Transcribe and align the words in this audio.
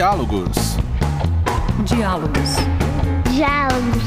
Diálogos. 0.00 0.78
Diálogos. 1.84 2.56
Diálogos. 3.30 4.02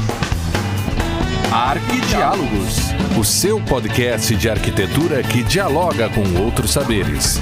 Arquidiálogos. 1.52 2.78
O 3.16 3.22
seu 3.22 3.64
podcast 3.64 4.34
de 4.34 4.50
arquitetura 4.50 5.22
que 5.22 5.44
dialoga 5.44 6.10
com 6.10 6.42
outros 6.42 6.72
saberes. 6.72 7.38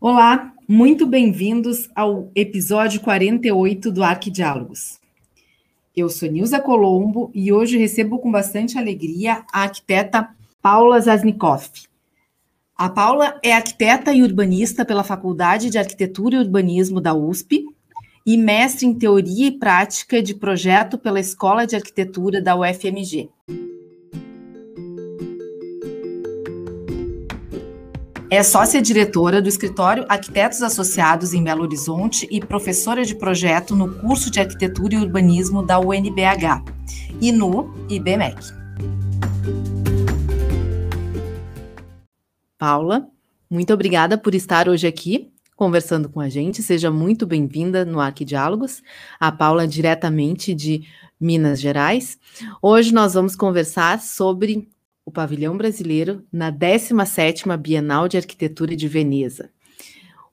Olá, 0.00 0.52
muito 0.68 1.06
bem-vindos 1.06 1.88
ao 1.94 2.32
episódio 2.34 3.00
48 3.02 3.92
do 3.92 4.02
Arquidiálogos. 4.02 5.05
Eu 5.96 6.10
sou 6.10 6.30
Nilza 6.30 6.60
Colombo 6.60 7.30
e 7.34 7.50
hoje 7.50 7.78
recebo 7.78 8.18
com 8.18 8.30
bastante 8.30 8.76
alegria 8.76 9.42
a 9.50 9.62
arquiteta 9.62 10.28
Paula 10.60 11.00
Zasnikoff. 11.00 11.70
A 12.76 12.90
Paula 12.90 13.40
é 13.42 13.54
arquiteta 13.54 14.12
e 14.12 14.22
urbanista 14.22 14.84
pela 14.84 15.02
Faculdade 15.02 15.70
de 15.70 15.78
Arquitetura 15.78 16.36
e 16.36 16.38
Urbanismo 16.40 17.00
da 17.00 17.14
USP 17.14 17.64
e 18.26 18.36
mestre 18.36 18.84
em 18.84 18.92
Teoria 18.92 19.46
e 19.46 19.58
Prática 19.58 20.22
de 20.22 20.34
Projeto 20.34 20.98
pela 20.98 21.18
Escola 21.18 21.66
de 21.66 21.76
Arquitetura 21.76 22.42
da 22.42 22.54
UFMG. 22.54 23.30
É 28.28 28.42
sócia-diretora 28.42 29.40
do 29.40 29.48
escritório 29.48 30.04
Arquitetos 30.08 30.60
Associados 30.60 31.32
em 31.32 31.44
Belo 31.44 31.62
Horizonte 31.62 32.26
e 32.28 32.40
professora 32.40 33.04
de 33.04 33.14
projeto 33.14 33.76
no 33.76 34.00
curso 34.00 34.32
de 34.32 34.40
Arquitetura 34.40 34.94
e 34.94 34.98
Urbanismo 34.98 35.64
da 35.64 35.78
UNBH 35.78 36.64
e 37.20 37.30
no 37.30 37.72
IBMEC. 37.88 38.36
Paula, 42.58 43.06
muito 43.48 43.72
obrigada 43.72 44.18
por 44.18 44.34
estar 44.34 44.68
hoje 44.68 44.88
aqui 44.88 45.30
conversando 45.54 46.08
com 46.08 46.20
a 46.20 46.28
gente. 46.28 46.64
Seja 46.64 46.90
muito 46.90 47.28
bem-vinda 47.28 47.84
no 47.84 48.00
Arquidiálogos. 48.00 48.82
A 49.20 49.30
Paula 49.30 49.62
é 49.64 49.66
diretamente 49.68 50.52
de 50.52 50.82
Minas 51.18 51.60
Gerais. 51.60 52.18
Hoje 52.60 52.92
nós 52.92 53.14
vamos 53.14 53.36
conversar 53.36 54.00
sobre 54.00 54.68
o 55.06 55.10
pavilhão 55.12 55.56
brasileiro 55.56 56.26
na 56.32 56.52
17ª 56.52 57.56
Bienal 57.56 58.08
de 58.08 58.16
Arquitetura 58.16 58.74
de 58.74 58.88
Veneza. 58.88 59.50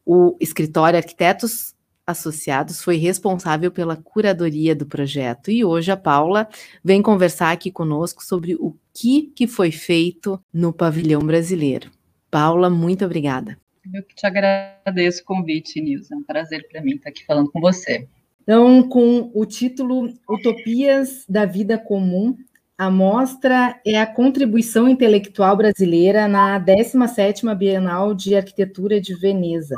O 0.04 0.36
escritório 0.42 0.98
Arquitetos 0.98 1.76
Associados 2.06 2.84
foi 2.84 2.98
responsável 2.98 3.72
pela 3.72 3.96
curadoria 3.96 4.76
do 4.76 4.86
projeto 4.86 5.52
e 5.52 5.64
hoje 5.64 5.92
a 5.92 5.96
Paula 5.96 6.50
vem 6.84 7.02
conversar 7.02 7.52
aqui 7.52 7.72
conosco 7.72 8.22
sobre 8.22 8.56
o 8.56 8.76
que, 8.94 9.32
que 9.34 9.48
foi 9.48 9.72
feito 9.72 10.42
no 10.52 10.74
pavilhão 10.74 11.22
brasileiro. 11.22 11.90
Paula, 12.30 12.70
muito 12.70 13.06
obrigada. 13.06 13.58
Eu 13.94 14.02
que 14.04 14.16
te 14.16 14.26
agradeço 14.26 15.22
o 15.22 15.26
convite, 15.26 15.80
Nilza. 15.80 16.16
É 16.16 16.18
um 16.18 16.24
prazer 16.24 16.68
para 16.68 16.82
mim 16.82 16.96
estar 16.96 17.10
aqui 17.10 17.24
falando 17.26 17.52
com 17.52 17.62
você. 17.62 18.08
Então, 18.42 18.90
com 18.90 19.32
o 19.34 19.46
título 19.46 20.12
Utopias 20.28 21.26
da 21.30 21.46
Vida 21.46 21.78
Comum, 21.78 22.36
a 22.78 22.90
mostra 22.90 23.80
é 23.86 24.00
a 24.00 24.08
contribuição 24.08 24.88
intelectual 24.88 25.56
brasileira 25.56 26.28
na 26.28 26.60
17ª 26.60 27.56
Bienal 27.56 28.14
de 28.14 28.36
Arquitetura 28.36 29.00
de 29.00 29.16
Veneza. 29.16 29.76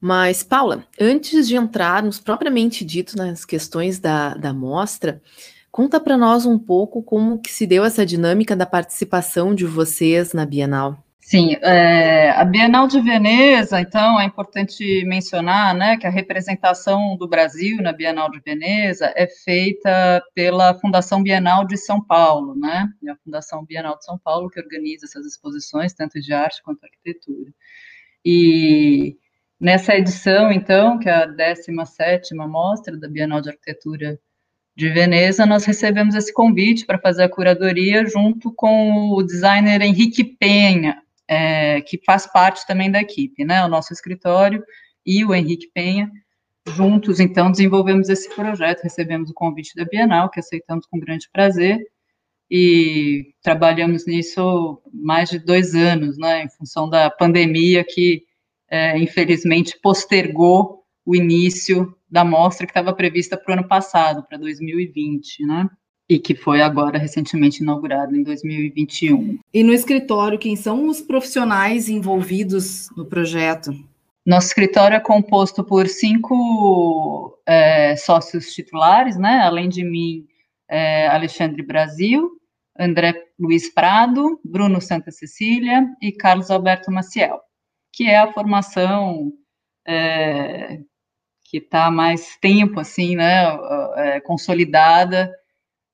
Mas, 0.00 0.42
Paula, 0.42 0.84
antes 1.00 1.48
de 1.48 1.56
entrarmos 1.56 2.20
propriamente 2.20 2.84
dito 2.84 3.16
nas 3.16 3.44
questões 3.44 3.98
da, 3.98 4.34
da 4.34 4.52
mostra, 4.52 5.20
conta 5.70 5.98
para 6.00 6.16
nós 6.16 6.46
um 6.46 6.58
pouco 6.58 7.02
como 7.02 7.40
que 7.40 7.52
se 7.52 7.66
deu 7.66 7.84
essa 7.84 8.06
dinâmica 8.06 8.54
da 8.54 8.64
participação 8.64 9.54
de 9.54 9.66
vocês 9.66 10.32
na 10.32 10.46
Bienal. 10.46 11.02
Sim, 11.30 11.56
é, 11.60 12.30
a 12.30 12.42
Bienal 12.42 12.88
de 12.88 13.02
Veneza, 13.02 13.78
então, 13.78 14.18
é 14.18 14.24
importante 14.24 15.04
mencionar 15.04 15.74
né, 15.74 15.98
que 15.98 16.06
a 16.06 16.10
representação 16.10 17.18
do 17.18 17.28
Brasil 17.28 17.82
na 17.82 17.92
Bienal 17.92 18.30
de 18.30 18.40
Veneza 18.40 19.12
é 19.14 19.26
feita 19.26 20.22
pela 20.34 20.72
Fundação 20.80 21.22
Bienal 21.22 21.66
de 21.66 21.76
São 21.76 22.02
Paulo, 22.02 22.54
né? 22.58 22.88
É 23.06 23.10
a 23.10 23.16
Fundação 23.16 23.62
Bienal 23.62 23.98
de 23.98 24.06
São 24.06 24.18
Paulo 24.18 24.48
que 24.48 24.58
organiza 24.58 25.04
essas 25.04 25.26
exposições, 25.26 25.92
tanto 25.92 26.18
de 26.18 26.32
arte 26.32 26.62
quanto 26.62 26.82
arquitetura. 26.82 27.52
E 28.24 29.18
nessa 29.60 29.94
edição, 29.96 30.50
então, 30.50 30.98
que 30.98 31.10
é 31.10 31.12
a 31.12 31.28
17ª 31.28 32.48
mostra 32.48 32.96
da 32.96 33.06
Bienal 33.06 33.42
de 33.42 33.50
Arquitetura 33.50 34.18
de 34.74 34.88
Veneza, 34.88 35.44
nós 35.44 35.66
recebemos 35.66 36.14
esse 36.14 36.32
convite 36.32 36.86
para 36.86 36.98
fazer 36.98 37.24
a 37.24 37.28
curadoria 37.28 38.06
junto 38.06 38.50
com 38.50 39.10
o 39.10 39.22
designer 39.22 39.82
Henrique 39.82 40.24
Penha, 40.24 41.02
é, 41.28 41.82
que 41.82 42.00
faz 42.04 42.26
parte 42.26 42.66
também 42.66 42.90
da 42.90 43.00
equipe, 43.00 43.44
né? 43.44 43.64
O 43.64 43.68
nosso 43.68 43.92
escritório 43.92 44.64
e 45.04 45.24
o 45.24 45.34
Henrique 45.34 45.70
Penha, 45.74 46.10
juntos, 46.66 47.20
então, 47.20 47.50
desenvolvemos 47.50 48.08
esse 48.08 48.34
projeto, 48.34 48.82
recebemos 48.82 49.30
o 49.30 49.34
convite 49.34 49.74
da 49.74 49.84
Bienal, 49.84 50.30
que 50.30 50.40
aceitamos 50.40 50.86
com 50.86 50.98
grande 50.98 51.28
prazer, 51.32 51.78
e 52.50 53.34
trabalhamos 53.42 54.06
nisso 54.06 54.82
mais 54.92 55.28
de 55.28 55.38
dois 55.38 55.74
anos, 55.74 56.16
né, 56.18 56.44
em 56.44 56.48
função 56.50 56.88
da 56.88 57.10
pandemia 57.10 57.84
que, 57.84 58.22
é, 58.70 58.98
infelizmente, 58.98 59.78
postergou 59.82 60.82
o 61.04 61.14
início 61.14 61.94
da 62.10 62.24
mostra 62.24 62.66
que 62.66 62.70
estava 62.70 62.92
prevista 62.94 63.36
para 63.36 63.50
o 63.54 63.58
ano 63.58 63.68
passado, 63.68 64.24
para 64.26 64.38
2020, 64.38 65.44
né 65.46 65.68
e 66.08 66.18
que 66.18 66.34
foi 66.34 66.62
agora 66.62 66.98
recentemente 66.98 67.62
inaugurado 67.62 68.16
em 68.16 68.22
2021. 68.22 69.38
E 69.52 69.62
no 69.62 69.74
escritório, 69.74 70.38
quem 70.38 70.56
são 70.56 70.88
os 70.88 71.02
profissionais 71.02 71.88
envolvidos 71.88 72.88
no 72.96 73.04
projeto? 73.04 73.72
Nosso 74.24 74.48
escritório 74.48 74.96
é 74.96 75.00
composto 75.00 75.62
por 75.62 75.86
cinco 75.86 77.38
é, 77.46 77.94
sócios 77.96 78.54
titulares, 78.54 79.18
né? 79.18 79.40
Além 79.42 79.68
de 79.68 79.84
mim, 79.84 80.26
é, 80.66 81.08
Alexandre 81.08 81.62
Brasil, 81.62 82.30
André 82.78 83.14
Luiz 83.38 83.72
Prado, 83.72 84.40
Bruno 84.42 84.80
Santa 84.80 85.10
Cecília 85.10 85.86
e 86.00 86.12
Carlos 86.12 86.50
Alberto 86.50 86.90
Maciel, 86.90 87.40
que 87.92 88.04
é 88.04 88.18
a 88.18 88.32
formação 88.32 89.32
é, 89.86 90.80
que 91.44 91.58
está 91.58 91.90
mais 91.90 92.36
tempo, 92.40 92.80
assim, 92.80 93.16
né? 93.16 93.44
É, 93.96 94.20
consolidada 94.20 95.30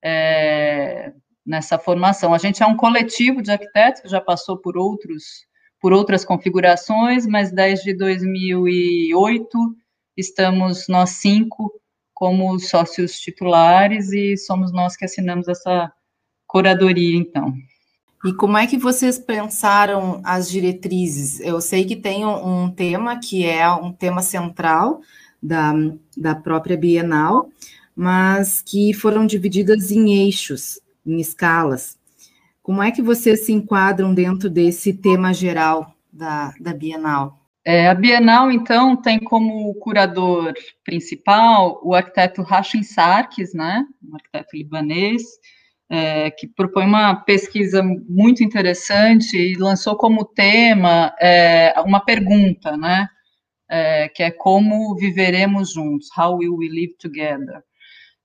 é, 0.07 1.11
nessa 1.43 1.79
formação. 1.79 2.31
A 2.31 2.37
gente 2.37 2.61
é 2.61 2.65
um 2.67 2.77
coletivo 2.77 3.41
de 3.41 3.49
arquitetos 3.49 4.01
que 4.01 4.07
já 4.07 4.21
passou 4.21 4.55
por 4.57 4.77
outros 4.77 5.47
por 5.81 5.93
outras 5.93 6.25
configurações, 6.25 7.27
mas 7.27 7.51
desde 7.51 7.93
2008 7.93 9.75
estamos 10.17 10.87
nós 10.87 11.11
cinco 11.11 11.71
como 12.11 12.57
sócios 12.59 13.19
titulares 13.19 14.11
e 14.11 14.35
somos 14.37 14.71
nós 14.71 14.95
que 14.95 15.05
assinamos 15.05 15.47
essa 15.47 15.91
curadoria, 16.47 17.15
então. 17.17 17.53
E 18.25 18.33
como 18.33 18.57
é 18.57 18.65
que 18.65 18.77
vocês 18.77 19.19
pensaram 19.19 20.21
as 20.23 20.49
diretrizes? 20.49 21.39
Eu 21.39 21.61
sei 21.61 21.85
que 21.85 21.95
tem 21.95 22.25
um, 22.25 22.63
um 22.63 22.71
tema 22.71 23.19
que 23.19 23.45
é 23.45 23.69
um 23.69 23.91
tema 23.91 24.23
central 24.23 25.01
da, 25.43 25.73
da 26.17 26.33
própria 26.33 26.77
Bienal, 26.77 27.47
mas 27.95 28.61
que 28.61 28.93
foram 28.93 29.25
divididas 29.25 29.91
em 29.91 30.25
eixos, 30.25 30.79
em 31.05 31.19
escalas. 31.19 31.97
Como 32.61 32.81
é 32.81 32.91
que 32.91 33.01
vocês 33.01 33.45
se 33.45 33.53
enquadram 33.53 34.13
dentro 34.13 34.49
desse 34.49 34.91
tema 34.91 35.33
geral 35.33 35.95
da, 36.11 36.53
da 36.59 36.73
Bienal? 36.73 37.45
É, 37.67 37.87
a 37.87 37.95
Bienal, 37.95 38.51
então, 38.51 38.95
tem 38.95 39.19
como 39.19 39.73
curador 39.75 40.53
principal 40.83 41.79
o 41.83 41.95
arquiteto 41.95 42.43
Rachin 42.43 42.83
Sarkis, 42.83 43.55
né, 43.55 43.83
um 44.03 44.15
arquiteto 44.15 44.55
libanês, 44.55 45.23
é, 45.89 46.29
que 46.29 46.47
propõe 46.47 46.85
uma 46.85 47.15
pesquisa 47.15 47.81
muito 47.83 48.43
interessante 48.43 49.35
e 49.35 49.55
lançou 49.55 49.95
como 49.95 50.25
tema 50.25 51.11
é, 51.19 51.73
uma 51.83 51.99
pergunta, 51.99 52.77
né, 52.77 53.07
é, 53.67 54.09
que 54.09 54.21
é 54.21 54.29
como 54.29 54.95
viveremos 54.95 55.73
juntos, 55.73 56.07
how 56.15 56.37
will 56.37 56.57
we 56.57 56.69
live 56.69 56.95
together? 56.99 57.63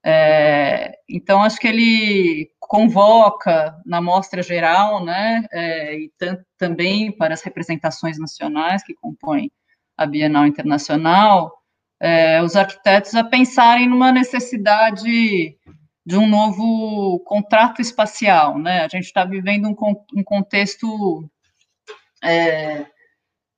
É, 0.03 0.93
então, 1.07 1.43
acho 1.43 1.59
que 1.59 1.67
ele 1.67 2.49
convoca 2.59 3.75
na 3.85 4.01
mostra 4.01 4.41
geral, 4.41 5.03
né, 5.03 5.45
é, 5.51 5.95
e 5.95 6.11
também 6.57 7.11
para 7.11 7.33
as 7.33 7.41
representações 7.41 8.17
nacionais 8.17 8.83
que 8.83 8.95
compõem 8.95 9.51
a 9.97 10.05
Bienal 10.05 10.47
Internacional, 10.47 11.53
é, 11.99 12.41
os 12.41 12.55
arquitetos 12.55 13.13
a 13.13 13.23
pensarem 13.23 13.87
numa 13.87 14.11
necessidade 14.11 15.55
de 16.03 16.17
um 16.17 16.27
novo 16.27 17.19
contrato 17.19 17.79
espacial, 17.79 18.57
né? 18.57 18.81
A 18.83 18.87
gente 18.87 19.05
está 19.05 19.23
vivendo 19.23 19.67
um, 19.67 19.75
um 20.15 20.23
contexto 20.23 21.29
é, 22.23 22.87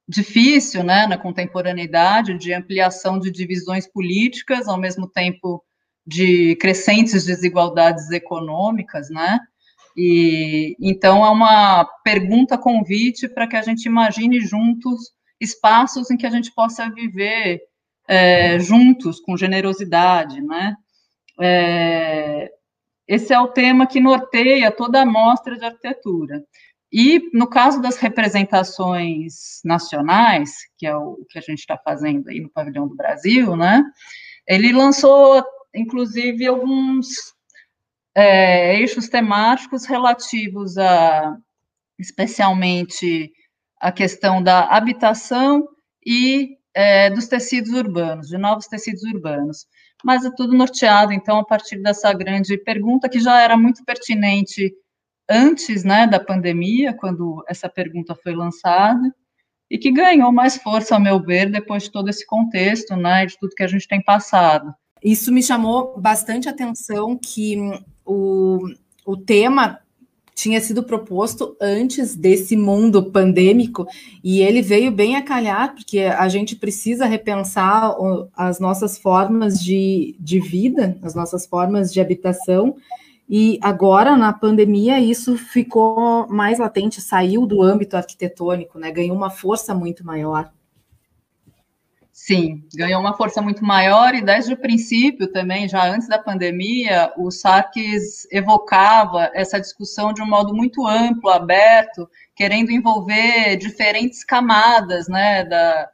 difícil, 0.07 0.83
né, 0.83 1.07
na 1.07 1.17
contemporaneidade, 1.17 2.37
de 2.37 2.53
ampliação 2.53 3.17
de 3.17 3.31
divisões 3.31 3.87
políticas, 3.87 4.67
ao 4.67 4.77
mesmo 4.77 5.07
tempo 5.07 5.63
de 6.05 6.55
crescentes 6.57 7.25
desigualdades 7.25 8.09
econômicas, 8.11 9.09
né? 9.09 9.39
E 9.95 10.75
então 10.79 11.25
é 11.25 11.29
uma 11.29 11.85
pergunta 12.03 12.57
convite 12.57 13.27
para 13.27 13.47
que 13.47 13.55
a 13.55 13.61
gente 13.61 13.85
imagine 13.85 14.41
juntos 14.41 15.11
espaços 15.39 16.09
em 16.09 16.17
que 16.17 16.25
a 16.25 16.29
gente 16.29 16.53
possa 16.53 16.89
viver 16.89 17.61
é, 18.07 18.59
juntos 18.59 19.19
com 19.19 19.37
generosidade, 19.37 20.41
né? 20.41 20.75
É, 21.39 22.51
esse 23.07 23.33
é 23.33 23.39
o 23.39 23.47
tema 23.47 23.87
que 23.87 23.99
norteia 23.99 24.71
toda 24.71 25.01
a 25.01 25.05
mostra 25.05 25.57
de 25.57 25.65
arquitetura. 25.65 26.43
E 26.91 27.29
no 27.33 27.47
caso 27.47 27.81
das 27.81 27.97
representações 27.97 29.59
nacionais, 29.65 30.51
que 30.77 30.85
é 30.85 30.95
o 30.95 31.17
que 31.29 31.39
a 31.39 31.41
gente 31.41 31.59
está 31.59 31.75
fazendo 31.75 32.29
aí 32.29 32.39
no 32.39 32.51
Pavilhão 32.51 32.87
do 32.87 32.95
Brasil, 32.95 33.55
né? 33.55 33.83
Ele 34.47 34.71
lançou, 34.71 35.43
inclusive, 35.73 36.45
alguns 36.45 37.07
é, 38.15 38.77
eixos 38.77 39.09
temáticos 39.09 39.85
relativos 39.85 40.77
a, 40.77 41.37
especialmente, 41.97 43.31
a 43.79 43.91
questão 43.91 44.41
da 44.41 44.65
habitação 44.65 45.67
e 46.05 46.57
é, 46.73 47.09
dos 47.09 47.27
tecidos 47.27 47.71
urbanos, 47.71 48.27
de 48.27 48.37
novos 48.37 48.67
tecidos 48.67 49.03
urbanos. 49.03 49.65
Mas 50.03 50.25
é 50.25 50.31
tudo 50.35 50.53
norteado, 50.55 51.13
então, 51.13 51.37
a 51.39 51.45
partir 51.45 51.81
dessa 51.81 52.11
grande 52.13 52.57
pergunta, 52.57 53.09
que 53.09 53.19
já 53.19 53.41
era 53.41 53.57
muito 53.57 53.83
pertinente 53.85 54.73
antes 55.29 55.83
né, 55.83 56.05
da 56.07 56.19
pandemia, 56.19 56.93
quando 56.93 57.43
essa 57.47 57.69
pergunta 57.69 58.15
foi 58.15 58.35
lançada, 58.35 59.13
e 59.69 59.77
que 59.77 59.91
ganhou 59.91 60.31
mais 60.31 60.57
força, 60.57 60.95
ao 60.95 61.01
meu 61.01 61.21
ver, 61.21 61.49
depois 61.49 61.83
de 61.83 61.91
todo 61.91 62.09
esse 62.09 62.25
contexto, 62.25 62.95
né, 62.95 63.25
de 63.25 63.37
tudo 63.39 63.55
que 63.55 63.63
a 63.63 63.67
gente 63.67 63.87
tem 63.87 64.03
passado. 64.03 64.73
Isso 65.03 65.31
me 65.31 65.43
chamou 65.43 65.99
bastante 65.99 66.47
atenção 66.47 67.17
que 67.17 67.57
o, 68.05 68.59
o 69.05 69.17
tema 69.17 69.79
tinha 70.35 70.59
sido 70.59 70.83
proposto 70.83 71.55
antes 71.61 72.15
desse 72.15 72.55
mundo 72.57 73.11
pandêmico 73.11 73.85
e 74.23 74.41
ele 74.41 74.61
veio 74.61 74.91
bem 74.91 75.15
a 75.15 75.21
calhar, 75.21 75.75
porque 75.75 75.99
a 75.99 76.27
gente 76.27 76.55
precisa 76.55 77.05
repensar 77.05 77.95
as 78.35 78.59
nossas 78.59 78.97
formas 78.97 79.59
de, 79.59 80.15
de 80.19 80.39
vida, 80.39 80.97
as 81.03 81.13
nossas 81.13 81.45
formas 81.45 81.93
de 81.93 82.01
habitação. 82.01 82.75
E 83.29 83.57
agora, 83.61 84.17
na 84.17 84.33
pandemia, 84.33 84.99
isso 84.99 85.37
ficou 85.37 86.27
mais 86.27 86.59
latente, 86.59 86.99
saiu 86.99 87.45
do 87.45 87.61
âmbito 87.61 87.95
arquitetônico, 87.95 88.77
né? 88.79 88.91
ganhou 88.91 89.15
uma 89.15 89.29
força 89.29 89.73
muito 89.73 90.05
maior. 90.05 90.51
Sim, 92.25 92.63
ganhou 92.73 93.01
uma 93.01 93.17
força 93.17 93.41
muito 93.41 93.65
maior 93.65 94.15
e 94.15 94.21
desde 94.21 94.53
o 94.53 94.57
princípio 94.57 95.27
também, 95.27 95.67
já 95.67 95.85
antes 95.85 96.07
da 96.07 96.17
pandemia, 96.17 97.11
o 97.17 97.29
Sarkis 97.29 98.25
evocava 98.31 99.29
essa 99.33 99.59
discussão 99.59 100.13
de 100.13 100.21
um 100.21 100.25
modo 100.25 100.55
muito 100.55 100.87
amplo, 100.87 101.29
aberto, 101.29 102.09
querendo 102.33 102.71
envolver 102.71 103.57
diferentes 103.57 104.23
camadas 104.23 105.09
né, 105.09 105.43
da, 105.43 105.89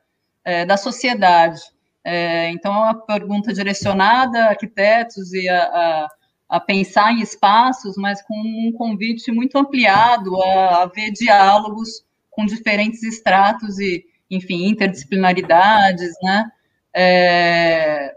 é, 0.45 0.65
da 0.67 0.77
sociedade. 0.77 1.61
É, 2.03 2.51
então, 2.51 2.75
é 2.75 2.77
uma 2.77 3.05
pergunta 3.07 3.51
direcionada 3.51 4.45
a 4.45 4.49
arquitetos 4.49 5.33
e 5.33 5.49
a, 5.49 5.63
a, 5.63 6.07
a, 6.47 6.59
pensar 6.59 7.11
em 7.11 7.21
espaços, 7.21 7.97
mas 7.97 8.21
com 8.21 8.35
um 8.35 8.71
convite 8.77 9.31
muito 9.31 9.57
ampliado 9.57 10.39
a, 10.43 10.83
a 10.83 10.85
ver 10.85 11.09
diálogos 11.09 12.05
com 12.29 12.45
diferentes 12.45 13.01
estratos 13.01 13.79
e 13.79 14.05
enfim, 14.29 14.67
interdisciplinaridades, 14.67 16.11
né? 16.21 16.51
É, 16.93 18.15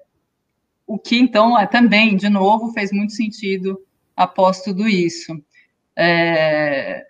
o 0.87 0.99
que, 0.99 1.19
então, 1.19 1.59
é, 1.59 1.67
também, 1.67 2.17
de 2.17 2.29
novo, 2.29 2.73
fez 2.73 2.93
muito 2.93 3.13
sentido 3.13 3.81
após 4.17 4.63
tudo 4.63 4.89
isso. 4.89 5.43
É, 5.97 7.07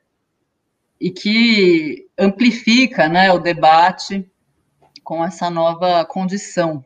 e 1.00 1.10
que 1.10 2.06
amplifica 2.16 3.08
né, 3.08 3.32
o 3.32 3.38
debate 3.38 4.24
com 5.02 5.24
essa 5.24 5.50
nova 5.50 6.04
condição. 6.04 6.84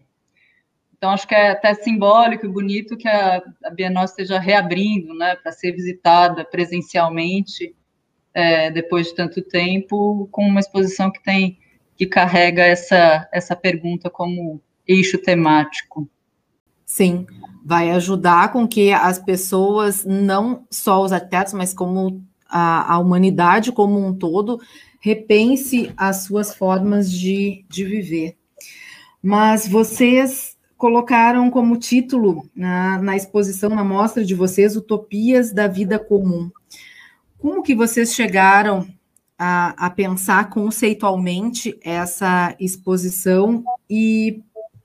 Então, 0.96 1.10
acho 1.10 1.28
que 1.28 1.34
é 1.34 1.50
até 1.50 1.74
simbólico 1.74 2.46
e 2.46 2.48
bonito 2.48 2.96
que 2.96 3.06
a, 3.06 3.42
Bienal 3.74 4.06
esteja 4.06 4.38
reabrindo 4.38 5.12
né, 5.14 5.36
para 5.36 5.52
ser 5.52 5.72
visitada 5.72 6.44
presencialmente 6.44 7.76
é, 8.32 8.70
depois 8.70 9.08
de 9.08 9.14
tanto 9.14 9.42
tempo, 9.42 10.28
com 10.32 10.46
uma 10.46 10.60
exposição 10.60 11.10
que 11.10 11.22
tem 11.22 11.58
que 11.96 12.06
carrega 12.06 12.62
essa, 12.62 13.28
essa 13.32 13.56
pergunta 13.56 14.10
como 14.10 14.60
eixo 14.86 15.18
temático. 15.18 16.08
Sim, 16.84 17.26
vai 17.64 17.90
ajudar 17.90 18.52
com 18.52 18.66
que 18.68 18.92
as 18.92 19.18
pessoas, 19.18 20.04
não 20.04 20.64
só 20.70 21.02
os 21.02 21.12
arquitetos, 21.12 21.52
mas 21.52 21.74
como 21.74 22.22
a, 22.48 22.94
a 22.94 22.98
humanidade 22.98 23.72
como 23.72 23.98
um 23.98 24.14
todo, 24.14 24.60
repense 25.00 25.92
as 25.96 26.24
suas 26.24 26.54
formas 26.54 27.10
de, 27.10 27.64
de 27.68 27.84
viver. 27.84 28.36
Mas 29.22 29.66
vocês 29.66 30.56
colocaram 30.76 31.50
como 31.50 31.78
título 31.78 32.48
na, 32.54 32.98
na 32.98 33.16
exposição, 33.16 33.70
na 33.70 33.82
mostra 33.82 34.24
de 34.24 34.34
vocês, 34.34 34.76
Utopias 34.76 35.52
da 35.52 35.66
Vida 35.66 35.98
Comum. 35.98 36.50
Como 37.38 37.62
que 37.62 37.74
vocês 37.74 38.14
chegaram 38.14 38.86
a, 39.38 39.86
a 39.86 39.90
pensar 39.90 40.48
conceitualmente 40.50 41.78
essa 41.82 42.56
exposição 42.58 43.64
e 43.88 44.42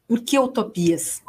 por 0.07 0.21
que 0.21 0.37
utopias? 0.37 1.21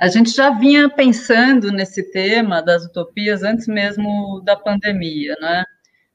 A 0.00 0.08
gente 0.08 0.30
já 0.30 0.50
vinha 0.50 0.88
pensando 0.88 1.72
nesse 1.72 2.10
tema 2.10 2.62
das 2.62 2.84
utopias 2.84 3.42
antes 3.42 3.66
mesmo 3.66 4.40
da 4.44 4.56
pandemia, 4.56 5.36
né? 5.40 5.64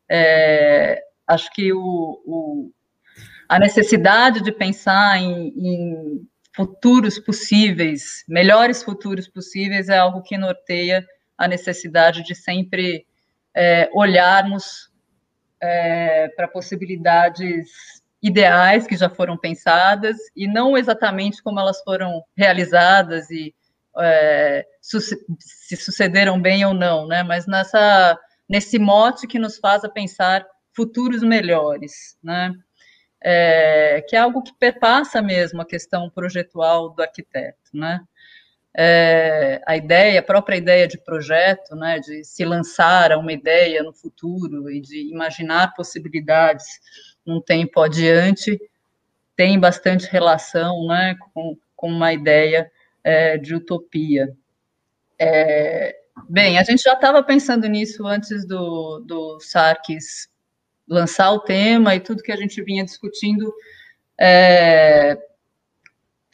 É, 0.09 1.03
acho 1.27 1.51
que 1.53 1.73
o, 1.73 2.21
o, 2.25 2.71
a 3.47 3.59
necessidade 3.59 4.41
de 4.41 4.51
pensar 4.51 5.17
em, 5.17 5.47
em, 5.57 6.27
futuros 6.55 7.17
possíveis, 7.19 8.23
melhores 8.27 8.83
futuros 8.83 9.27
possíveis, 9.27 9.89
é 9.89 9.97
algo 9.97 10.21
que 10.21 10.37
norteia 10.37 11.05
a 11.37 11.47
necessidade 11.47 12.23
de 12.23 12.35
sempre 12.35 13.05
é, 13.55 13.89
olharmos 13.93 14.92
é, 15.63 16.27
para 16.35 16.45
possibilidades 16.45 17.69
ideais 18.21 18.85
que 18.85 18.97
já 18.97 19.09
foram 19.09 19.37
pensadas 19.37 20.17
e 20.35 20.45
não 20.45 20.77
exatamente 20.77 21.41
como 21.41 21.59
elas 21.59 21.81
foram 21.81 22.21
realizadas 22.35 23.29
e 23.29 23.55
é, 23.97 24.65
se 24.81 25.75
sucederam 25.77 26.41
bem 26.41 26.65
ou 26.65 26.73
não, 26.73 27.07
né? 27.07 27.23
Mas 27.23 27.47
nessa 27.47 28.19
nesse 28.49 28.77
mote 28.77 29.25
que 29.25 29.39
nos 29.39 29.57
faz 29.57 29.85
a 29.85 29.89
pensar 29.89 30.45
futuros 30.75 31.23
melhores, 31.23 32.17
né? 32.21 32.51
É, 33.25 34.03
que 34.09 34.17
é 34.17 34.19
algo 34.19 34.41
que 34.43 34.53
perpassa 34.59 35.21
mesmo 35.21 35.61
a 35.61 35.65
questão 35.65 36.09
projetual 36.09 36.89
do 36.89 37.01
arquiteto, 37.01 37.69
né? 37.73 38.01
É, 38.75 39.61
a 39.67 39.77
ideia, 39.77 40.19
a 40.19 40.23
própria 40.23 40.55
ideia 40.55 40.87
de 40.87 40.97
projeto, 40.97 41.75
né, 41.75 41.99
de 41.99 42.23
se 42.23 42.43
lançar 42.43 43.11
a 43.11 43.17
uma 43.17 43.31
ideia 43.31 43.83
no 43.83 43.93
futuro 43.93 44.69
e 44.69 44.81
de 44.81 45.09
imaginar 45.11 45.73
possibilidades 45.75 46.65
um 47.25 47.39
tempo 47.39 47.81
adiante, 47.81 48.59
tem 49.35 49.59
bastante 49.59 50.07
relação 50.07 50.87
né, 50.87 51.15
com, 51.33 51.57
com 51.75 51.87
uma 51.87 52.13
ideia 52.13 52.71
é, 53.03 53.37
de 53.37 53.55
utopia. 53.55 54.35
É, 55.19 55.95
bem, 56.27 56.57
a 56.57 56.63
gente 56.63 56.81
já 56.81 56.93
estava 56.93 57.21
pensando 57.23 57.67
nisso 57.67 58.05
antes 58.07 58.45
do, 58.45 58.99
do 58.99 59.39
Sarkis 59.39 60.27
lançar 60.87 61.31
o 61.31 61.39
tema 61.39 61.95
e 61.95 61.99
tudo 61.99 62.23
que 62.23 62.31
a 62.31 62.35
gente 62.35 62.61
vinha 62.61 62.83
discutindo 62.83 63.53
é, 64.19 65.17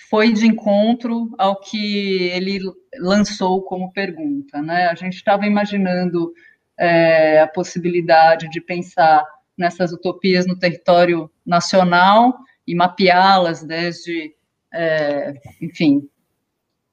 foi 0.09 0.33
de 0.33 0.47
encontro 0.47 1.29
ao 1.37 1.59
que 1.59 2.29
ele 2.29 2.59
lançou 2.97 3.61
como 3.61 3.93
pergunta. 3.93 4.59
Né? 4.61 4.87
A 4.87 4.95
gente 4.95 5.13
estava 5.13 5.45
imaginando 5.45 6.33
é, 6.77 7.41
a 7.41 7.47
possibilidade 7.47 8.49
de 8.49 8.59
pensar 8.59 9.23
nessas 9.55 9.91
utopias 9.91 10.47
no 10.47 10.57
território 10.57 11.29
nacional 11.45 12.39
e 12.65 12.73
mapeá-las 12.73 13.63
desde, 13.63 14.33
é, 14.73 15.33
enfim, 15.61 16.09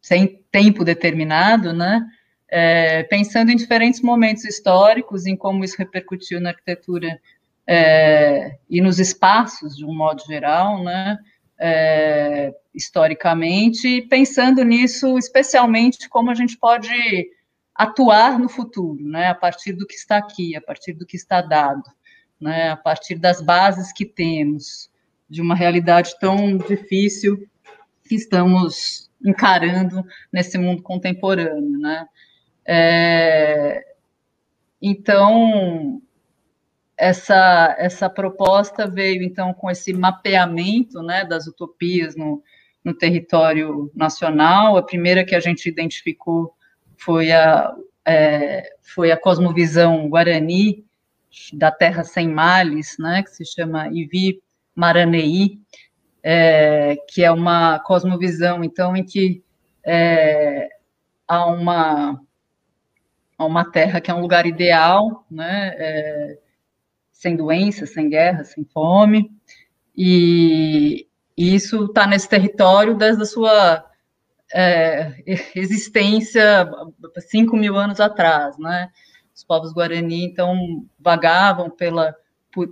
sem 0.03 0.43
tempo 0.51 0.85
determinado, 0.85 1.73
né? 1.73 2.05
É, 2.49 3.03
pensando 3.05 3.51
em 3.51 3.57
diferentes 3.57 4.01
momentos 4.01 4.45
históricos, 4.45 5.27
em 5.27 5.37
como 5.37 5.65
isso 5.65 5.77
repercutiu 5.79 6.41
na 6.41 6.51
arquitetura 6.51 7.19
é, 7.67 8.57
e 8.71 8.81
nos 8.81 9.01
espaços, 9.01 9.77
de 9.77 9.85
um 9.85 9.95
modo 9.95 10.23
geral, 10.25 10.83
né? 10.85 11.19
É, 11.59 12.55
historicamente, 12.75 14.03
pensando 14.03 14.63
nisso, 14.63 15.17
especialmente 15.19 16.09
como 16.09 16.31
a 16.31 16.35
gente 16.35 16.57
pode 16.59 16.91
atuar 17.75 18.39
no 18.39 18.49
futuro, 18.49 19.03
né, 19.03 19.29
a 19.29 19.35
partir 19.35 19.73
do 19.73 19.87
que 19.87 19.95
está 19.95 20.17
aqui, 20.17 20.57
a 20.57 20.61
partir 20.61 20.93
do 20.95 21.07
que 21.07 21.17
está 21.17 21.41
dado, 21.41 21.83
né, 22.41 22.71
a 22.71 22.77
partir 22.77 23.17
das 23.17 23.41
bases 23.41 23.93
que 23.93 24.05
temos, 24.05 24.91
de 25.29 25.43
uma 25.43 25.55
realidade 25.55 26.19
tão 26.21 26.57
difícil 26.57 27.47
que 28.05 28.15
estamos 28.15 29.11
encarando 29.25 30.05
nesse 30.33 30.57
mundo 30.57 30.83
contemporâneo, 30.83 31.79
né? 31.79 32.07
É, 32.65 33.85
então, 34.81 36.01
essa, 36.97 37.75
essa 37.79 38.09
proposta 38.09 38.89
veio, 38.89 39.23
então, 39.23 39.53
com 39.53 39.71
esse 39.71 39.93
mapeamento, 39.93 41.03
né, 41.03 41.25
das 41.25 41.47
utopias 41.47 42.17
no, 42.17 42.43
no 42.83 42.95
território 42.95 43.91
nacional. 43.95 44.77
A 44.77 44.83
primeira 44.83 45.25
que 45.25 45.35
a 45.35 45.41
gente 45.41 45.69
identificou 45.69 46.55
foi 46.97 47.33
a, 47.33 47.75
é, 48.05 48.73
foi 48.81 49.13
a 49.13 49.17
cosmovisão 49.17 50.09
guarani 50.09 50.85
da 51.53 51.71
Terra 51.71 52.03
Sem 52.03 52.29
Males, 52.29 52.97
né, 52.99 53.23
que 53.23 53.31
se 53.31 53.45
chama 53.45 53.89
Ivi 53.89 54.41
Maranei, 54.75 55.59
é, 56.23 56.97
que 57.09 57.23
é 57.23 57.31
uma 57.31 57.79
cosmovisão, 57.81 58.65
então, 58.65 58.97
em 58.97 59.05
que 59.05 59.43
é, 59.85 60.69
há 61.29 61.47
uma, 61.47 62.21
uma 63.39 63.71
terra 63.71 64.01
que 64.01 64.11
é 64.11 64.15
um 64.15 64.21
lugar 64.21 64.47
ideal, 64.47 65.27
né, 65.31 65.75
é, 65.77 66.39
sem 67.19 67.35
doenças, 67.35 67.91
sem 67.91 68.09
guerra, 68.09 68.45
sem 68.45 68.65
fome, 68.65 69.31
e, 69.97 71.07
isso 71.37 71.85
está 71.87 72.07
nesse 72.07 72.29
território 72.29 72.95
desde 72.95 73.23
a 73.23 73.27
sua 73.27 73.85
é, 74.53 75.13
existência 75.55 76.71
cinco 77.21 77.57
mil 77.57 77.77
anos 77.77 78.01
atrás, 78.01 78.59
né? 78.59 78.91
Os 79.35 79.45
povos 79.45 79.73
guarani, 79.73 80.25
então, 80.25 80.87
vagavam 80.99 81.71
pela 81.71 82.15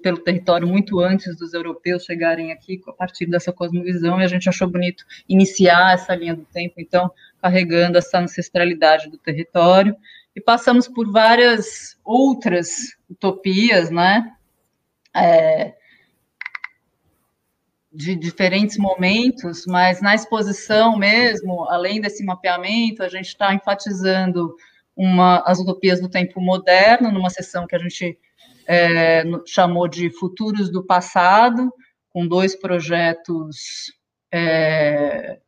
pelo 0.03 0.17
território 0.17 0.67
muito 0.67 0.99
antes 0.99 1.37
dos 1.37 1.53
europeus 1.53 2.05
chegarem 2.05 2.53
aqui 2.53 2.81
a 2.89 2.93
partir 2.95 3.27
dessa 3.27 3.53
cosmovisão 3.53 4.19
e 4.19 4.25
a 4.25 4.27
gente 4.27 4.49
achou 4.49 4.67
bonito 4.67 5.05
iniciar 5.29 5.93
essa 5.93 6.15
linha 6.15 6.35
do 6.35 6.47
tempo, 6.47 6.77
então 6.79 7.11
carregando 7.43 7.99
essa 7.99 8.19
ancestralidade 8.19 9.11
do 9.11 9.19
território 9.19 9.95
e 10.35 10.41
passamos 10.41 10.89
por 10.89 11.11
várias 11.11 11.97
outras 12.05 12.97
utopias, 13.09 13.91
né? 13.91 14.33
É, 15.15 15.75
de 17.93 18.17
diferentes 18.17 18.77
momentos, 18.77 19.65
mas 19.67 20.03
na 20.03 20.17
exposição 20.17 20.99
mesmo, 20.99 21.69
além 21.71 22.01
desse 22.01 22.25
mapeamento, 22.25 23.05
a 23.05 23.09
gente 23.09 23.29
está 23.29 23.55
enfatizando 23.55 24.57
uma, 24.97 25.39
as 25.47 25.61
utopias 25.61 26.01
do 26.01 26.09
tempo 26.09 26.41
moderno, 26.41 27.13
numa 27.13 27.31
sessão 27.31 27.67
que 27.67 27.77
a 27.77 27.79
gente 27.79 28.19
é, 28.67 29.23
chamou 29.47 29.87
de 29.87 30.11
Futuros 30.11 30.71
do 30.71 30.85
Passado, 30.85 31.73
com 32.11 32.27
dois 32.27 32.57
projetos 32.57 33.93
é, 34.33 35.39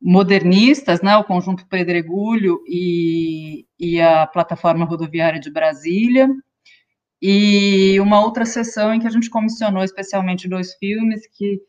modernistas, 0.00 1.00
né, 1.00 1.16
o 1.16 1.24
Conjunto 1.24 1.66
Pedregulho 1.66 2.62
e, 2.68 3.66
e 3.78 4.00
a 4.00 4.26
Plataforma 4.26 4.84
Rodoviária 4.84 5.40
de 5.40 5.50
Brasília, 5.50 6.28
e 7.20 7.98
uma 8.00 8.22
outra 8.22 8.44
sessão 8.44 8.92
em 8.92 9.00
que 9.00 9.06
a 9.06 9.10
gente 9.10 9.30
comissionou 9.30 9.82
especialmente 9.82 10.48
dois 10.48 10.74
filmes 10.74 11.26
que 11.26 11.60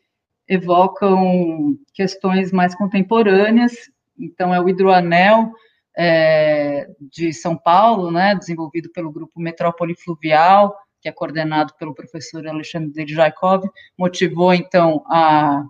evocam 0.46 1.76
questões 1.94 2.52
mais 2.52 2.74
contemporâneas, 2.74 3.72
então 4.18 4.54
é 4.54 4.60
o 4.60 4.68
Hidroanel, 4.68 5.52
é, 5.96 6.86
de 7.00 7.32
São 7.32 7.56
Paulo, 7.56 8.10
né, 8.10 8.34
desenvolvido 8.34 8.90
pelo 8.90 9.10
grupo 9.10 9.40
Metrópole 9.40 9.96
Fluvial, 9.96 10.76
que 11.00 11.08
é 11.08 11.12
coordenado 11.12 11.74
pelo 11.78 11.94
professor 11.94 12.46
Alexandre 12.46 13.06
Jacob, 13.06 13.64
motivou, 13.98 14.52
então, 14.54 15.02
a, 15.06 15.64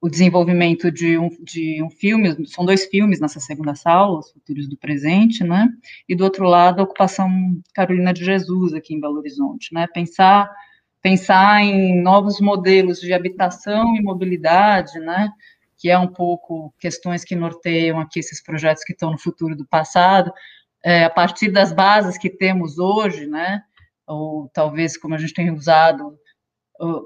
o 0.00 0.08
desenvolvimento 0.08 0.90
de 0.90 1.18
um, 1.18 1.28
de 1.42 1.82
um 1.82 1.90
filme, 1.90 2.46
são 2.46 2.64
dois 2.64 2.86
filmes 2.86 3.20
nessa 3.20 3.38
segunda 3.38 3.74
sala, 3.74 4.18
Os 4.18 4.30
Futuros 4.30 4.66
do 4.66 4.76
Presente, 4.76 5.44
né, 5.44 5.68
e 6.08 6.14
do 6.16 6.24
outro 6.24 6.46
lado, 6.46 6.80
a 6.80 6.84
ocupação 6.84 7.28
Carolina 7.74 8.12
de 8.12 8.24
Jesus, 8.24 8.72
aqui 8.72 8.94
em 8.94 9.00
Belo 9.00 9.18
Horizonte, 9.18 9.74
né, 9.74 9.86
pensar, 9.92 10.50
pensar 11.02 11.62
em 11.62 12.00
novos 12.00 12.40
modelos 12.40 12.98
de 12.98 13.12
habitação 13.12 13.94
e 13.94 14.02
mobilidade, 14.02 14.98
né, 15.00 15.30
que 15.76 15.90
é 15.90 15.98
um 15.98 16.08
pouco 16.08 16.74
questões 16.78 17.22
que 17.22 17.36
norteiam 17.36 18.00
aqui 18.00 18.20
esses 18.20 18.42
projetos 18.42 18.84
que 18.84 18.92
estão 18.92 19.10
no 19.10 19.18
futuro 19.18 19.54
do 19.54 19.66
passado, 19.66 20.32
é, 20.82 21.04
a 21.04 21.10
partir 21.10 21.50
das 21.50 21.72
bases 21.72 22.16
que 22.16 22.30
temos 22.30 22.78
hoje, 22.78 23.26
né, 23.26 23.62
ou 24.06 24.50
talvez 24.54 24.96
como 24.96 25.14
a 25.14 25.18
gente 25.18 25.34
tem 25.34 25.50
usado 25.50 26.18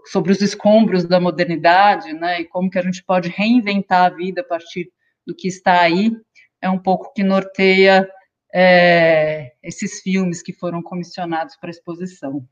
sobre 0.06 0.30
os 0.30 0.40
escombros 0.40 1.04
da 1.04 1.18
modernidade, 1.18 2.12
né, 2.12 2.40
e 2.40 2.44
como 2.44 2.70
que 2.70 2.78
a 2.78 2.82
gente 2.82 3.02
pode 3.02 3.28
reinventar 3.28 4.04
a 4.04 4.14
vida 4.14 4.40
a 4.40 4.44
partir 4.44 4.90
do 5.26 5.34
que 5.34 5.48
está 5.48 5.80
aí, 5.80 6.12
é 6.60 6.70
um 6.70 6.78
pouco 6.78 7.12
que 7.12 7.22
norteia 7.22 8.08
é, 8.54 9.52
esses 9.62 10.00
filmes 10.00 10.42
que 10.42 10.52
foram 10.52 10.82
comissionados 10.82 11.56
para 11.56 11.70
a 11.70 11.72
exposição. 11.72 12.46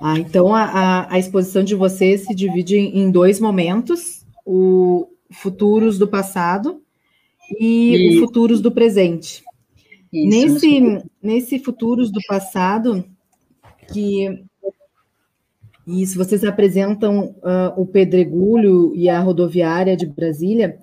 Ah, 0.00 0.18
então 0.18 0.54
a, 0.54 0.62
a, 0.64 1.14
a, 1.14 1.18
exposição 1.18 1.64
de 1.64 1.74
vocês 1.74 2.26
se 2.26 2.34
divide 2.34 2.76
em 2.76 3.10
dois 3.10 3.40
momentos: 3.40 4.26
o 4.44 5.08
futuros 5.32 5.98
do 5.98 6.06
passado 6.06 6.85
e, 7.58 7.96
e... 7.96 8.18
o 8.18 8.20
futuros 8.20 8.60
do 8.60 8.70
presente. 8.70 9.44
Isso, 10.12 10.28
nesse, 10.28 11.04
nesse 11.22 11.58
futuros 11.58 12.10
do 12.10 12.20
passado, 12.26 13.04
que 13.92 14.44
isso, 15.86 16.18
vocês 16.18 16.42
apresentam 16.42 17.36
uh, 17.36 17.80
o 17.80 17.86
Pedregulho 17.86 18.92
e 18.94 19.08
a 19.08 19.20
rodoviária 19.20 19.96
de 19.96 20.06
Brasília, 20.06 20.78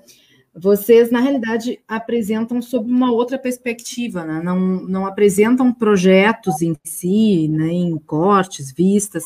vocês, 0.56 1.10
na 1.10 1.20
realidade, 1.20 1.80
apresentam 1.88 2.62
sob 2.62 2.90
uma 2.90 3.12
outra 3.12 3.40
perspectiva, 3.40 4.24
né? 4.24 4.42
não, 4.44 4.60
não 4.60 5.06
apresentam 5.06 5.74
projetos 5.74 6.62
em 6.62 6.76
si, 6.84 7.48
né, 7.48 7.70
em 7.70 7.98
cortes, 7.98 8.72
vistas, 8.72 9.24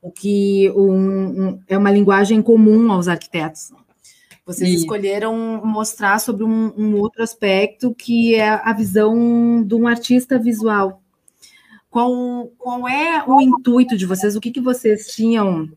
o 0.00 0.10
que 0.10 0.70
um, 0.70 1.48
um, 1.48 1.60
é 1.66 1.76
uma 1.76 1.90
linguagem 1.90 2.40
comum 2.40 2.92
aos 2.92 3.08
arquitetos. 3.08 3.72
Vocês 4.48 4.80
escolheram 4.80 5.60
mostrar 5.62 6.18
sobre 6.18 6.42
um, 6.42 6.72
um, 6.74 6.96
outro 6.96 7.22
aspecto 7.22 7.94
que 7.94 8.34
é 8.34 8.48
a 8.48 8.72
visão 8.72 9.62
de 9.62 9.74
um 9.74 9.86
artista 9.86 10.38
visual. 10.38 11.02
Qual, 11.90 12.46
qual 12.56 12.88
é 12.88 13.22
o 13.26 13.42
intuito 13.42 13.94
de 13.94 14.06
vocês? 14.06 14.34
O 14.34 14.40
que, 14.40 14.50
que 14.50 14.60
vocês 14.62 15.08
tinham 15.08 15.68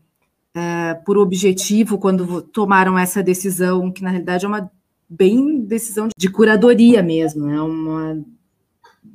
é, 0.54 0.94
por 1.04 1.18
objetivo 1.18 1.98
quando 1.98 2.40
tomaram 2.40 2.98
essa 2.98 3.22
decisão, 3.22 3.92
que 3.92 4.02
na 4.02 4.08
realidade 4.08 4.46
é 4.46 4.48
uma 4.48 4.70
bem 5.06 5.60
decisão 5.60 6.08
de 6.16 6.30
curadoria 6.30 7.02
mesmo, 7.02 7.50
é 7.50 7.52
né? 7.52 7.60
uma 7.60 8.24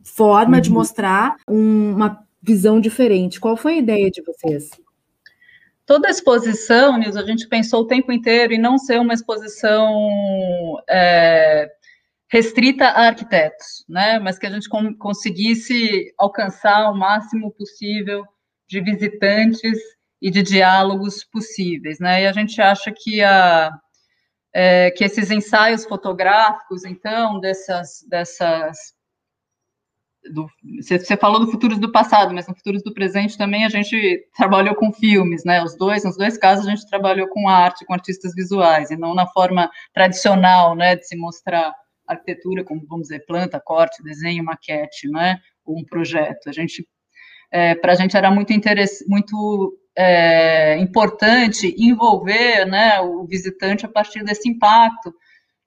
forma 0.03 0.57
uhum. 0.57 0.61
de 0.61 0.69
mostrar 0.69 1.35
um, 1.49 1.95
uma 1.95 2.23
visão 2.43 2.79
diferente. 2.79 3.39
Qual 3.39 3.57
foi 3.57 3.73
a 3.73 3.79
ideia 3.79 4.11
de 4.11 4.21
vocês? 4.21 4.69
Toda 5.87 6.09
exposição, 6.09 6.97
Nils, 6.97 7.15
a 7.15 7.25
gente 7.25 7.47
pensou 7.47 7.83
o 7.83 7.87
tempo 7.87 8.11
inteiro 8.11 8.53
em 8.53 8.59
não 8.59 8.77
ser 8.77 8.99
uma 8.99 9.13
exposição 9.13 9.89
é, 10.89 11.65
restrita 12.29 12.83
a 12.87 13.07
arquitetos, 13.07 13.85
né? 13.87 14.19
Mas 14.19 14.37
que 14.37 14.45
a 14.45 14.49
gente 14.49 14.67
conseguisse 14.99 16.13
alcançar 16.17 16.91
o 16.91 16.93
máximo 16.93 17.53
possível 17.53 18.25
de 18.67 18.81
visitantes 18.81 19.79
e 20.21 20.29
de 20.29 20.43
diálogos 20.43 21.23
possíveis, 21.23 21.99
né? 21.99 22.23
E 22.23 22.27
a 22.27 22.33
gente 22.33 22.61
acha 22.61 22.91
que 22.91 23.23
a 23.23 23.71
é, 24.53 24.91
que 24.91 25.05
esses 25.05 25.31
ensaios 25.31 25.85
fotográficos, 25.85 26.83
então, 26.83 27.39
dessas, 27.39 28.03
dessas 28.09 28.77
do, 30.33 30.47
você, 30.81 31.17
falou 31.17 31.39
do 31.39 31.51
futuros 31.51 31.79
do 31.79 31.91
passado, 31.91 32.33
mas 32.33 32.47
no 32.47 32.55
futuros 32.55 32.83
do 32.83 32.93
presente 32.93 33.37
também 33.37 33.65
a 33.65 33.69
gente 33.69 34.25
trabalhou 34.35 34.75
com 34.75 34.91
filmes, 34.91 35.43
né? 35.43 35.63
Os 35.63 35.77
dois, 35.77 36.03
nos 36.03 36.17
dois 36.17 36.37
casos 36.37 36.67
a 36.67 36.69
gente 36.69 36.89
trabalhou 36.89 37.27
com 37.27 37.47
arte, 37.47 37.85
com 37.85 37.93
artistas 37.93 38.33
visuais, 38.33 38.91
e 38.91 38.97
não 38.97 39.13
na 39.13 39.27
forma 39.27 39.69
tradicional, 39.93 40.75
né, 40.75 40.95
de 40.95 41.07
se 41.07 41.15
mostrar 41.15 41.73
arquitetura 42.07 42.63
como 42.63 42.85
vamos 42.87 43.07
dizer 43.07 43.25
planta, 43.25 43.59
corte, 43.59 44.03
desenho, 44.03 44.43
maquete, 44.43 45.09
né? 45.09 45.39
Ou 45.65 45.79
um 45.79 45.85
projeto. 45.85 46.47
A 46.47 46.51
gente, 46.51 46.87
é, 47.51 47.75
para 47.75 47.93
a 47.93 47.95
gente 47.95 48.15
era 48.15 48.31
muito 48.31 48.53
interessante, 48.53 49.09
muito 49.09 49.77
é, 49.97 50.77
importante 50.77 51.75
envolver 51.77 52.65
né, 52.65 53.01
o 53.01 53.25
visitante 53.25 53.85
a 53.85 53.89
partir 53.89 54.23
desse 54.23 54.47
impacto, 54.47 55.13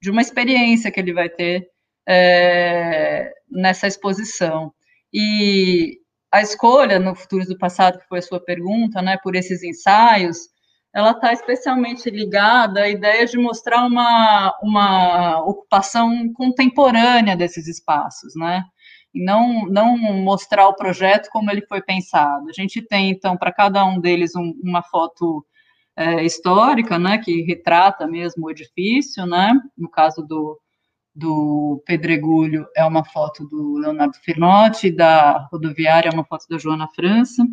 de 0.01 0.09
uma 0.09 0.21
experiência 0.21 0.89
que 0.89 0.99
ele 0.99 1.13
vai 1.13 1.29
ter 1.29 1.67
é, 2.07 3.31
nessa 3.49 3.87
exposição. 3.87 4.73
E 5.13 5.99
a 6.31 6.41
escolha 6.41 6.99
no 6.99 7.15
Futuros 7.15 7.47
do 7.47 7.57
Passado, 7.57 7.99
que 7.99 8.07
foi 8.07 8.19
a 8.19 8.23
sua 8.23 8.39
pergunta, 8.39 9.01
né, 9.01 9.17
por 9.21 9.35
esses 9.35 9.63
ensaios, 9.63 10.49
ela 10.93 11.11
está 11.11 11.31
especialmente 11.33 12.09
ligada 12.09 12.81
à 12.81 12.89
ideia 12.89 13.25
de 13.25 13.37
mostrar 13.37 13.85
uma, 13.85 14.53
uma 14.61 15.39
ocupação 15.45 16.31
contemporânea 16.33 17.35
desses 17.35 17.67
espaços, 17.67 18.33
né? 18.35 18.63
e 19.13 19.23
não, 19.23 19.65
não 19.67 19.97
mostrar 19.97 20.67
o 20.67 20.75
projeto 20.75 21.29
como 21.31 21.51
ele 21.51 21.65
foi 21.67 21.81
pensado. 21.81 22.47
A 22.49 22.53
gente 22.53 22.81
tem, 22.81 23.09
então, 23.11 23.37
para 23.37 23.51
cada 23.51 23.85
um 23.85 23.99
deles 23.99 24.35
um, 24.35 24.53
uma 24.63 24.81
foto 24.83 25.45
é, 25.95 26.23
histórica, 26.23 26.97
né, 26.97 27.17
que 27.17 27.41
retrata 27.43 28.07
mesmo 28.07 28.45
o 28.45 28.51
edifício, 28.51 29.25
né, 29.25 29.53
no 29.77 29.89
caso 29.89 30.25
do, 30.25 30.59
do 31.13 31.83
Pedregulho 31.85 32.65
é 32.75 32.85
uma 32.85 33.03
foto 33.03 33.45
do 33.45 33.77
Leonardo 33.77 34.17
Firnotti, 34.23 34.91
da 34.91 35.47
rodoviária 35.51 36.09
é 36.09 36.13
uma 36.13 36.23
foto 36.23 36.45
da 36.49 36.57
Joana 36.57 36.87
França, 36.95 37.45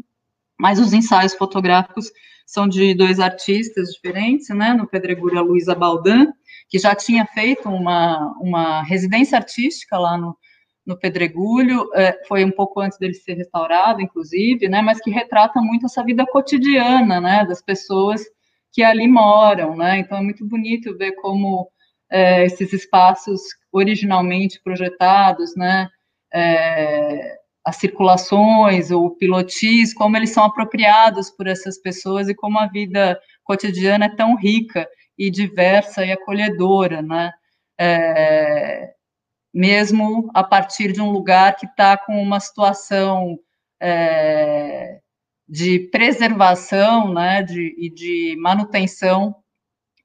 mas 0.59 0.79
os 0.79 0.93
ensaios 0.93 1.35
fotográficos 1.35 2.11
são 2.47 2.67
de 2.67 2.95
dois 2.95 3.21
artistas 3.21 3.91
diferentes, 3.91 4.49
né, 4.49 4.73
no 4.73 4.87
Pedregulho 4.87 5.39
a 5.39 5.43
Luísa 5.43 5.75
Baldan, 5.75 6.33
que 6.69 6.79
já 6.79 6.95
tinha 6.95 7.27
feito 7.27 7.69
uma, 7.69 8.35
uma 8.41 8.83
residência 8.83 9.37
artística 9.37 9.99
lá 9.99 10.17
no, 10.17 10.37
no 10.87 10.99
Pedregulho, 10.99 11.91
é, 11.95 12.19
foi 12.27 12.45
um 12.45 12.51
pouco 12.51 12.81
antes 12.81 12.99
dele 12.99 13.15
ser 13.15 13.35
restaurado, 13.35 14.01
inclusive, 14.01 14.69
né, 14.69 14.81
mas 14.81 15.01
que 15.01 15.11
retrata 15.11 15.61
muito 15.61 15.87
essa 15.87 16.03
vida 16.03 16.25
cotidiana, 16.27 17.21
né, 17.21 17.45
das 17.45 17.61
pessoas 17.61 18.23
que 18.73 18.83
ali 18.83 19.07
moram, 19.07 19.77
né, 19.77 19.99
então 19.99 20.17
é 20.17 20.23
muito 20.23 20.47
bonito 20.47 20.97
ver 20.97 21.13
como 21.13 21.69
é, 22.11 22.45
esses 22.45 22.73
espaços 22.73 23.43
originalmente 23.73 24.61
projetados, 24.63 25.55
né, 25.57 25.89
é, 26.33 27.37
as 27.65 27.77
circulações 27.77 28.91
ou 28.91 29.11
pilotis, 29.11 29.93
como 29.93 30.17
eles 30.17 30.31
são 30.31 30.45
apropriados 30.45 31.31
por 31.31 31.47
essas 31.47 31.79
pessoas 31.79 32.29
e 32.29 32.35
como 32.35 32.59
a 32.59 32.67
vida 32.67 33.21
cotidiana 33.45 34.07
é 34.07 34.17
tão 34.17 34.37
rica 34.37 34.89
e 35.19 35.31
diversa 35.31 36.05
e 36.05 36.13
acolhedora, 36.13 37.03
né, 37.03 37.33
é, 37.79 38.93
mesmo 39.53 40.31
a 40.35 40.43
partir 40.43 40.93
de 40.93 41.01
um 41.01 41.11
lugar 41.11 41.57
que 41.57 41.67
está 41.67 41.97
com 41.97 42.21
uma 42.23 42.41
situação 42.41 43.39
é, 43.81 45.01
de 45.49 45.81
preservação 45.91 47.13
né, 47.13 47.43
de, 47.43 47.75
e 47.79 47.91
de 47.91 48.37
manutenção 48.39 49.35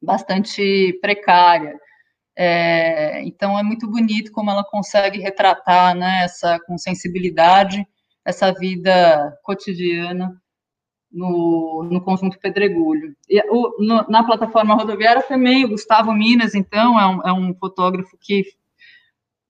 bastante 0.01 0.98
precária. 1.01 1.77
É, 2.35 3.21
então, 3.23 3.57
é 3.57 3.63
muito 3.63 3.89
bonito 3.89 4.31
como 4.31 4.49
ela 4.49 4.63
consegue 4.63 5.19
retratar 5.19 5.95
né, 5.95 6.23
essa, 6.23 6.59
com 6.65 6.77
sensibilidade 6.77 7.85
essa 8.25 8.51
vida 8.53 9.37
cotidiana 9.43 10.33
no, 11.11 11.87
no 11.89 12.01
conjunto 12.01 12.39
Pedregulho. 12.39 13.15
E 13.29 13.39
o, 13.49 13.83
no, 13.83 14.05
na 14.09 14.23
plataforma 14.23 14.75
rodoviária 14.75 15.21
também, 15.21 15.65
o 15.65 15.69
Gustavo 15.69 16.11
Minas, 16.13 16.55
então, 16.55 16.99
é 16.99 17.05
um, 17.05 17.21
é 17.27 17.33
um 17.33 17.53
fotógrafo 17.53 18.17
que 18.19 18.43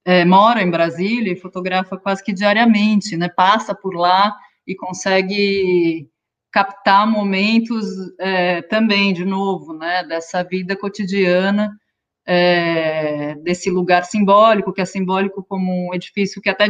é, 0.05 0.25
mora 0.25 0.61
em 0.61 0.69
Brasília 0.69 1.31
e 1.31 1.39
fotografa 1.39 1.97
quase 1.97 2.23
que 2.23 2.33
diariamente, 2.33 3.15
né? 3.15 3.29
Passa 3.29 3.73
por 3.73 3.95
lá 3.95 4.35
e 4.67 4.75
consegue 4.75 6.09
captar 6.51 7.07
momentos 7.07 7.85
é, 8.19 8.61
também, 8.63 9.13
de 9.13 9.23
novo, 9.23 9.73
né? 9.73 10.03
Dessa 10.03 10.43
vida 10.43 10.75
cotidiana, 10.75 11.71
é, 12.25 13.36
desse 13.36 13.70
lugar 13.70 14.06
simbólico, 14.06 14.72
que 14.72 14.82
é 14.82 14.86
simbólico 14.86 15.44
como 15.44 15.89
um 15.89 15.94
edifício 15.94 16.42
que 16.42 16.50
até 16.50 16.68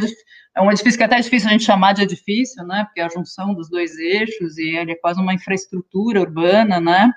é 0.56 0.62
um 0.62 0.72
edifício 0.72 0.98
que 0.98 1.04
até 1.04 1.18
é 1.18 1.22
difícil 1.22 1.50
a 1.50 1.52
gente 1.52 1.64
chamar 1.64 1.94
de 1.94 2.04
edifício, 2.04 2.64
né? 2.66 2.86
Porque 2.86 3.02
é 3.02 3.04
a 3.04 3.10
junção 3.10 3.54
dos 3.54 3.70
dois 3.70 3.98
eixos 3.98 4.58
e 4.58 4.76
ele 4.76 4.92
é 4.92 4.96
quase 4.96 5.22
uma 5.22 5.34
infraestrutura 5.34 6.22
urbana, 6.22 6.80
né? 6.80 7.12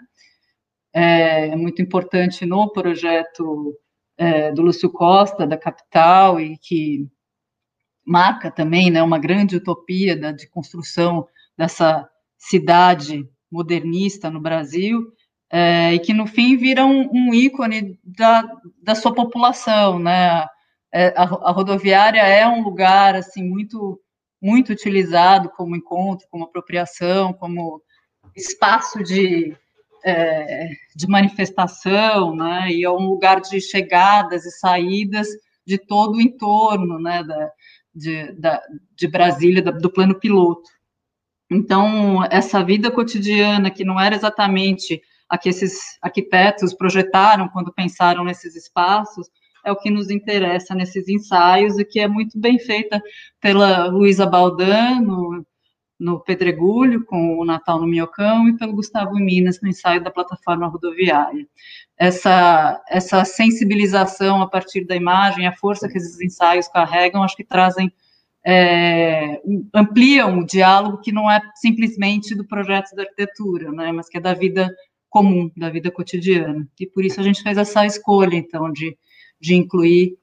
É, 0.94 1.48
é 1.48 1.56
muito 1.56 1.82
importante 1.82 2.44
no 2.46 2.70
projeto 2.72 3.78
é, 4.16 4.52
do 4.52 4.62
Lúcio 4.62 4.90
Costa, 4.90 5.46
da 5.46 5.56
capital, 5.56 6.40
e 6.40 6.56
que 6.58 7.06
marca 8.06 8.50
também 8.50 8.90
né, 8.90 9.02
uma 9.02 9.18
grande 9.18 9.56
utopia 9.56 10.16
da, 10.16 10.32
de 10.32 10.48
construção 10.48 11.26
dessa 11.56 12.08
cidade 12.38 13.28
modernista 13.50 14.30
no 14.30 14.40
Brasil, 14.40 15.12
é, 15.50 15.94
e 15.94 15.98
que 15.98 16.12
no 16.12 16.26
fim 16.26 16.56
vira 16.56 16.84
um, 16.84 17.08
um 17.12 17.34
ícone 17.34 17.98
da, 18.04 18.44
da 18.82 18.94
sua 18.94 19.14
população, 19.14 19.98
né? 19.98 20.46
É, 20.92 21.08
a, 21.16 21.22
a, 21.22 21.50
rodoviária 21.50 22.20
é 22.20 22.46
um 22.46 22.62
lugar 22.62 23.14
assim 23.16 23.42
muito 23.42 24.00
muito 24.40 24.70
utilizado 24.72 25.50
como 25.50 25.74
encontro, 25.74 26.26
como 26.30 26.44
apropriação, 26.44 27.32
como 27.32 27.82
espaço 28.36 29.02
de 29.02 29.56
é, 30.04 30.68
de 30.94 31.08
manifestação, 31.08 32.34
né, 32.36 32.70
e 32.70 32.84
é 32.84 32.90
um 32.90 33.08
lugar 33.08 33.40
de 33.40 33.60
chegadas 33.60 34.44
e 34.44 34.52
saídas 34.52 35.26
de 35.66 35.78
todo 35.78 36.16
o 36.16 36.20
entorno, 36.20 37.00
né, 37.00 37.24
da, 37.24 37.50
de, 37.92 38.32
da, 38.34 38.62
de 38.94 39.08
Brasília, 39.08 39.60
da, 39.60 39.72
do 39.72 39.90
plano 39.90 40.14
piloto. 40.14 40.70
Então, 41.50 42.24
essa 42.30 42.62
vida 42.62 42.88
cotidiana, 42.88 43.68
que 43.68 43.84
não 43.84 44.00
era 44.00 44.14
exatamente 44.14 45.02
a 45.28 45.36
que 45.38 45.48
esses 45.48 45.98
arquitetos 46.02 46.74
projetaram 46.74 47.48
quando 47.48 47.72
pensaram 47.72 48.24
nesses 48.24 48.54
espaços, 48.54 49.28
é 49.64 49.72
o 49.72 49.76
que 49.76 49.90
nos 49.90 50.10
interessa 50.10 50.74
nesses 50.74 51.08
ensaios 51.08 51.78
e 51.78 51.84
que 51.84 51.98
é 51.98 52.06
muito 52.06 52.38
bem 52.38 52.58
feita 52.58 53.02
pela 53.40 53.86
Luísa 53.86 54.24
Baldano, 54.24 55.44
no 55.98 56.20
Pedregulho, 56.20 57.04
com 57.04 57.38
o 57.38 57.44
Natal 57.44 57.80
no 57.80 57.86
Minhocão, 57.86 58.48
e 58.48 58.56
pelo 58.56 58.74
Gustavo 58.74 59.14
Minas, 59.14 59.60
no 59.60 59.68
ensaio 59.68 60.02
da 60.02 60.10
plataforma 60.10 60.66
rodoviária. 60.66 61.46
Essa, 61.96 62.82
essa 62.88 63.24
sensibilização 63.24 64.42
a 64.42 64.48
partir 64.48 64.84
da 64.84 64.94
imagem, 64.94 65.46
a 65.46 65.56
força 65.56 65.88
que 65.88 65.96
esses 65.96 66.20
ensaios 66.20 66.68
carregam, 66.68 67.22
acho 67.22 67.36
que 67.36 67.44
trazem, 67.44 67.90
é, 68.44 69.40
ampliam 69.74 70.38
o 70.38 70.46
diálogo 70.46 71.00
que 71.00 71.10
não 71.10 71.30
é 71.30 71.40
simplesmente 71.54 72.34
do 72.34 72.46
projeto 72.46 72.94
da 72.94 73.02
arquitetura, 73.02 73.72
né, 73.72 73.90
mas 73.90 74.08
que 74.08 74.18
é 74.18 74.20
da 74.20 74.34
vida 74.34 74.70
comum, 75.16 75.50
da 75.56 75.70
vida 75.70 75.90
cotidiana. 75.90 76.68
E 76.78 76.86
por 76.86 77.04
isso 77.04 77.20
a 77.20 77.22
gente 77.22 77.42
fez 77.42 77.56
essa 77.56 77.86
escolha, 77.86 78.34
então, 78.36 78.72
de, 78.72 78.96
de 79.40 79.54
incluir 79.54 80.18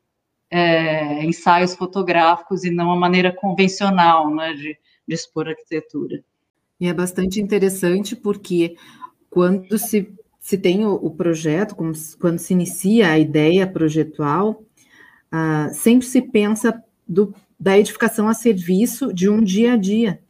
é, 0.50 1.26
ensaios 1.26 1.76
fotográficos 1.76 2.64
e 2.64 2.70
não 2.70 2.92
a 2.92 2.96
maneira 2.96 3.32
convencional, 3.32 4.34
né, 4.34 4.54
de 4.54 4.78
de 5.08 5.16
expor 5.16 5.48
arquitetura. 5.48 6.24
E 6.80 6.88
é 6.88 6.94
bastante 6.94 7.40
interessante 7.40 8.16
porque 8.16 8.76
quando 9.30 9.78
se, 9.78 10.12
se 10.40 10.58
tem 10.58 10.86
o, 10.86 10.94
o 10.94 11.12
projeto, 11.12 11.76
quando 11.76 12.40
se 12.40 12.54
inicia 12.54 13.12
a 13.12 13.20
ideia 13.20 13.68
projetual, 13.68 14.64
uh, 15.32 15.74
sempre 15.74 16.06
se 16.06 16.22
pensa 16.22 16.82
do, 17.08 17.34
da 17.60 17.78
edificação 17.78 18.28
a 18.28 18.34
serviço 18.34 19.14
de 19.14 19.30
um 19.30 19.42
dia 19.42 19.74
a 19.74 19.78
dia. 19.78 20.22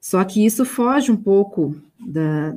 Só 0.00 0.22
que 0.24 0.44
isso 0.44 0.64
foge 0.64 1.10
um 1.10 1.16
pouco 1.16 1.76
da, 1.98 2.56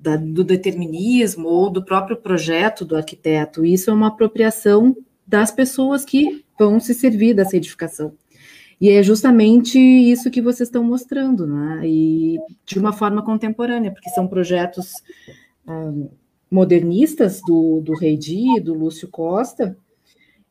da, 0.00 0.16
do 0.16 0.42
determinismo 0.42 1.46
ou 1.48 1.70
do 1.70 1.84
próprio 1.84 2.16
projeto 2.16 2.84
do 2.84 2.96
arquiteto. 2.96 3.64
Isso 3.64 3.90
é 3.90 3.92
uma 3.92 4.08
apropriação 4.08 4.96
das 5.26 5.50
pessoas 5.50 6.04
que 6.04 6.44
vão 6.58 6.80
se 6.80 6.94
servir 6.94 7.34
dessa 7.34 7.56
edificação. 7.56 8.14
E 8.80 8.88
é 8.88 9.02
justamente 9.02 9.78
isso 9.78 10.30
que 10.30 10.40
vocês 10.40 10.68
estão 10.68 10.82
mostrando, 10.82 11.46
né? 11.46 11.82
E 11.84 12.38
de 12.64 12.78
uma 12.78 12.94
forma 12.94 13.22
contemporânea, 13.22 13.92
porque 13.92 14.08
são 14.08 14.26
projetos 14.26 14.94
um, 15.68 16.08
modernistas 16.50 17.42
do, 17.46 17.82
do 17.82 17.94
Rei 17.94 18.16
Di, 18.16 18.58
do 18.58 18.72
Lúcio 18.72 19.06
Costa, 19.06 19.76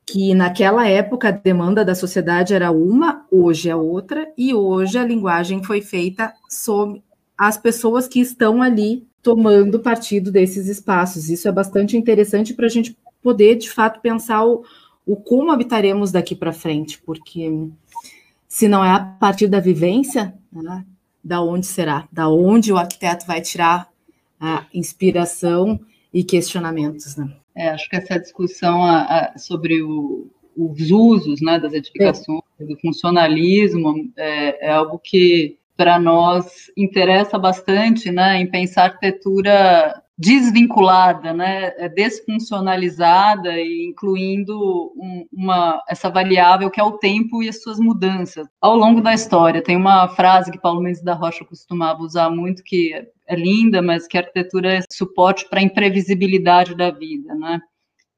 que 0.05 0.35
naquela 0.35 0.87
época 0.87 1.29
a 1.29 1.31
demanda 1.31 1.83
da 1.83 1.95
sociedade 1.95 2.53
era 2.53 2.71
uma, 2.71 3.25
hoje 3.31 3.67
é 3.67 3.75
outra, 3.75 4.31
e 4.37 4.53
hoje 4.53 4.97
a 4.97 5.03
linguagem 5.03 5.63
foi 5.63 5.81
feita 5.81 6.31
sobre 6.47 7.03
as 7.35 7.57
pessoas 7.57 8.07
que 8.07 8.19
estão 8.19 8.61
ali 8.61 9.08
tomando 9.21 9.79
partido 9.79 10.31
desses 10.31 10.67
espaços. 10.67 11.29
Isso 11.29 11.47
é 11.47 11.51
bastante 11.51 11.97
interessante 11.97 12.53
para 12.53 12.65
a 12.65 12.69
gente 12.69 12.97
poder, 13.21 13.55
de 13.55 13.69
fato, 13.69 13.99
pensar 14.01 14.45
o, 14.45 14.63
o 15.05 15.15
como 15.15 15.51
habitaremos 15.51 16.11
daqui 16.11 16.35
para 16.35 16.53
frente, 16.53 17.01
porque 17.05 17.67
se 18.47 18.67
não 18.67 18.83
é 18.83 18.91
a 18.91 18.99
partir 18.99 19.47
da 19.47 19.59
vivência, 19.59 20.33
né, 20.51 20.85
da 21.23 21.41
onde 21.41 21.65
será? 21.67 22.07
Da 22.11 22.29
onde 22.29 22.71
o 22.71 22.77
arquiteto 22.77 23.27
vai 23.27 23.41
tirar 23.41 23.89
a 24.39 24.65
inspiração 24.73 25.79
e 26.13 26.23
questionamentos, 26.23 27.15
né? 27.17 27.35
É, 27.55 27.69
acho 27.69 27.89
que 27.89 27.97
essa 27.97 28.17
discussão 28.17 28.83
a, 28.83 29.01
a, 29.01 29.37
sobre 29.37 29.81
o, 29.83 30.27
os 30.55 30.89
usos 30.91 31.41
né, 31.41 31.59
das 31.59 31.73
edificações, 31.73 32.41
é. 32.59 32.63
do 32.63 32.77
funcionalismo, 32.79 34.09
é, 34.15 34.67
é 34.67 34.71
algo 34.71 34.97
que 34.97 35.58
para 35.79 35.97
nós 35.97 36.69
interessa 36.75 37.39
bastante, 37.39 38.11
né, 38.11 38.35
em 38.35 38.45
pensar 38.45 38.83
arquitetura 38.83 40.03
desvinculada, 40.17 41.31
né, 41.31 41.71
é 41.77 41.87
desfuncionalizada 41.87 43.57
e 43.57 43.85
incluindo 43.85 44.91
um, 44.97 45.25
uma 45.31 45.81
essa 45.87 46.09
variável 46.09 46.69
que 46.69 46.81
é 46.81 46.83
o 46.83 46.97
tempo 46.97 47.41
e 47.41 47.47
as 47.47 47.63
suas 47.63 47.79
mudanças 47.79 48.45
ao 48.59 48.75
longo 48.75 48.99
da 48.99 49.13
história. 49.13 49.63
Tem 49.63 49.77
uma 49.77 50.09
frase 50.09 50.51
que 50.51 50.59
Paulo 50.59 50.81
Mendes 50.81 51.01
da 51.01 51.13
Rocha 51.13 51.45
costumava 51.45 52.03
usar 52.03 52.29
muito 52.29 52.61
que 52.61 52.93
é 53.25 53.35
linda, 53.37 53.81
mas 53.81 54.05
que 54.05 54.17
a 54.17 54.19
arquitetura 54.19 54.79
é 54.79 54.81
suporte 54.91 55.47
para 55.49 55.61
a 55.61 55.63
imprevisibilidade 55.63 56.75
da 56.75 56.91
vida, 56.91 57.33
né? 57.35 57.57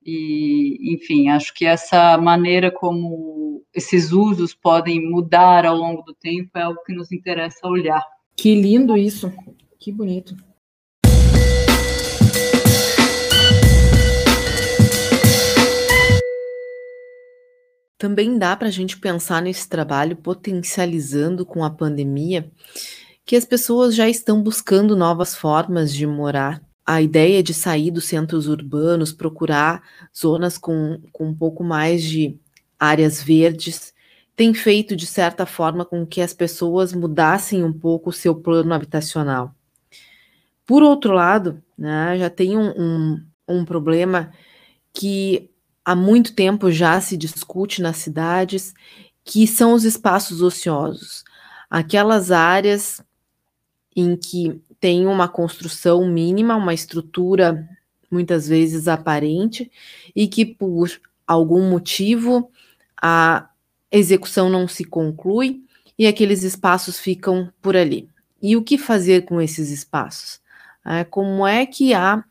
E, 0.03 0.95
enfim, 0.95 1.29
acho 1.29 1.53
que 1.53 1.63
essa 1.63 2.17
maneira 2.17 2.71
como 2.71 3.50
esses 3.73 4.11
usos 4.11 4.53
podem 4.53 5.09
mudar 5.09 5.65
ao 5.65 5.77
longo 5.77 6.01
do 6.01 6.13
tempo 6.13 6.49
é 6.55 6.61
algo 6.61 6.83
que 6.85 6.93
nos 6.93 7.11
interessa 7.11 7.67
olhar. 7.67 8.03
Que 8.35 8.53
lindo 8.53 8.97
isso, 8.97 9.31
que 9.79 9.91
bonito. 9.91 10.35
Também 17.97 18.37
dá 18.37 18.55
para 18.55 18.67
a 18.67 18.71
gente 18.71 18.97
pensar 18.97 19.41
nesse 19.43 19.69
trabalho 19.69 20.15
potencializando 20.17 21.45
com 21.45 21.63
a 21.63 21.69
pandemia 21.69 22.51
que 23.23 23.35
as 23.35 23.45
pessoas 23.45 23.95
já 23.95 24.09
estão 24.09 24.41
buscando 24.41 24.95
novas 24.95 25.35
formas 25.35 25.93
de 25.93 26.07
morar 26.07 26.61
a 26.83 26.99
ideia 26.99 27.43
de 27.43 27.53
sair 27.53 27.91
dos 27.91 28.05
centros 28.05 28.47
urbanos, 28.47 29.13
procurar 29.13 29.83
zonas 30.17 30.57
com, 30.57 30.99
com 31.13 31.27
um 31.27 31.33
pouco 31.33 31.63
mais 31.63 32.03
de 32.03 32.39
áreas 32.81 33.21
verdes, 33.21 33.93
tem 34.35 34.55
feito, 34.55 34.95
de 34.95 35.05
certa 35.05 35.45
forma, 35.45 35.85
com 35.85 36.03
que 36.03 36.19
as 36.19 36.33
pessoas 36.33 36.93
mudassem 36.93 37.63
um 37.63 37.71
pouco 37.71 38.09
o 38.09 38.13
seu 38.13 38.33
plano 38.33 38.73
habitacional. 38.73 39.53
Por 40.65 40.81
outro 40.81 41.13
lado, 41.13 41.61
né, 41.77 42.17
já 42.17 42.27
tem 42.27 42.57
um, 42.57 42.71
um, 42.75 43.25
um 43.47 43.63
problema 43.63 44.31
que 44.91 45.47
há 45.85 45.95
muito 45.95 46.33
tempo 46.33 46.71
já 46.71 46.99
se 46.99 47.15
discute 47.15 47.83
nas 47.83 47.97
cidades, 47.97 48.73
que 49.23 49.45
são 49.45 49.73
os 49.73 49.83
espaços 49.83 50.41
ociosos. 50.41 51.23
Aquelas 51.69 52.31
áreas 52.31 52.99
em 53.95 54.15
que 54.15 54.59
tem 54.79 55.05
uma 55.05 55.27
construção 55.27 56.07
mínima, 56.07 56.55
uma 56.55 56.73
estrutura 56.73 57.69
muitas 58.09 58.47
vezes 58.47 58.87
aparente, 58.87 59.71
e 60.15 60.27
que 60.27 60.45
por 60.45 60.89
algum 61.27 61.69
motivo 61.69 62.51
a 63.01 63.49
execução 63.91 64.49
não 64.49 64.67
se 64.67 64.85
conclui 64.85 65.61
e 65.97 66.07
aqueles 66.07 66.43
espaços 66.43 66.99
ficam 66.99 67.51
por 67.61 67.75
ali. 67.75 68.09
E 68.41 68.55
o 68.55 68.63
que 68.63 68.77
fazer 68.77 69.23
com 69.25 69.41
esses 69.41 69.69
espaços? 69.69 70.39
É, 70.85 71.03
como 71.03 71.45
é 71.45 71.65
que 71.65 71.93
a 71.93 72.23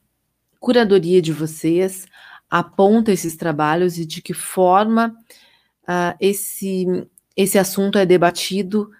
curadoria 0.59 1.22
de 1.22 1.33
vocês 1.33 2.06
aponta 2.50 3.12
esses 3.12 3.37
trabalhos 3.37 3.96
e 3.96 4.04
de 4.04 4.20
que 4.20 4.35
forma 4.35 5.16
uh, 5.85 6.16
esse, 6.20 6.87
esse 7.37 7.59
assunto 7.59 7.96
é 7.96 8.04
debatido 8.04 8.90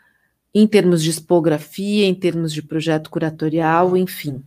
em 0.55 0.67
termos 0.67 1.03
de 1.03 1.11
expografia, 1.11 2.07
em 2.07 2.15
termos 2.15 2.53
de 2.53 2.63
projeto 2.63 3.11
curatorial, 3.11 3.97
enfim. 3.97 4.43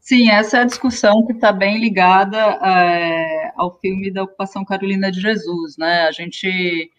Sim, 0.00 0.30
essa 0.30 0.58
é 0.58 0.60
a 0.60 0.66
discussão 0.66 1.26
que 1.26 1.32
está 1.32 1.50
bem 1.52 1.80
ligada 1.80 2.38
é, 2.38 3.43
ao 3.56 3.78
filme 3.78 4.10
da 4.10 4.22
ocupação 4.22 4.64
Carolina 4.64 5.10
de 5.10 5.20
Jesus, 5.20 5.76
né? 5.76 6.02
A 6.06 6.12
gente, 6.12 6.90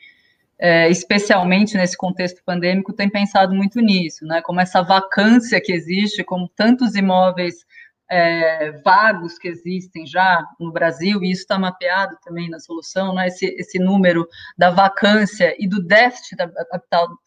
é, 0.59 0.89
especialmente 0.89 1.77
nesse 1.77 1.97
contexto 1.97 2.41
pandêmico, 2.45 2.93
tem 2.93 3.09
pensado 3.09 3.53
muito 3.53 3.79
nisso, 3.79 4.25
né? 4.25 4.41
Como 4.41 4.59
essa 4.59 4.81
vacância 4.81 5.61
que 5.61 5.71
existe, 5.71 6.23
como 6.23 6.49
tantos 6.49 6.95
imóveis 6.95 7.65
é, 8.09 8.71
vagos 8.83 9.37
que 9.37 9.47
existem 9.47 10.05
já 10.05 10.43
no 10.59 10.71
Brasil, 10.71 11.23
e 11.23 11.31
isso 11.31 11.41
está 11.41 11.57
mapeado 11.57 12.15
também 12.23 12.49
na 12.49 12.59
solução, 12.59 13.13
né, 13.13 13.27
esse, 13.27 13.47
esse 13.57 13.79
número 13.79 14.27
da 14.57 14.69
vacância 14.69 15.55
e 15.57 15.67
do 15.67 15.81
déficit 15.81 16.37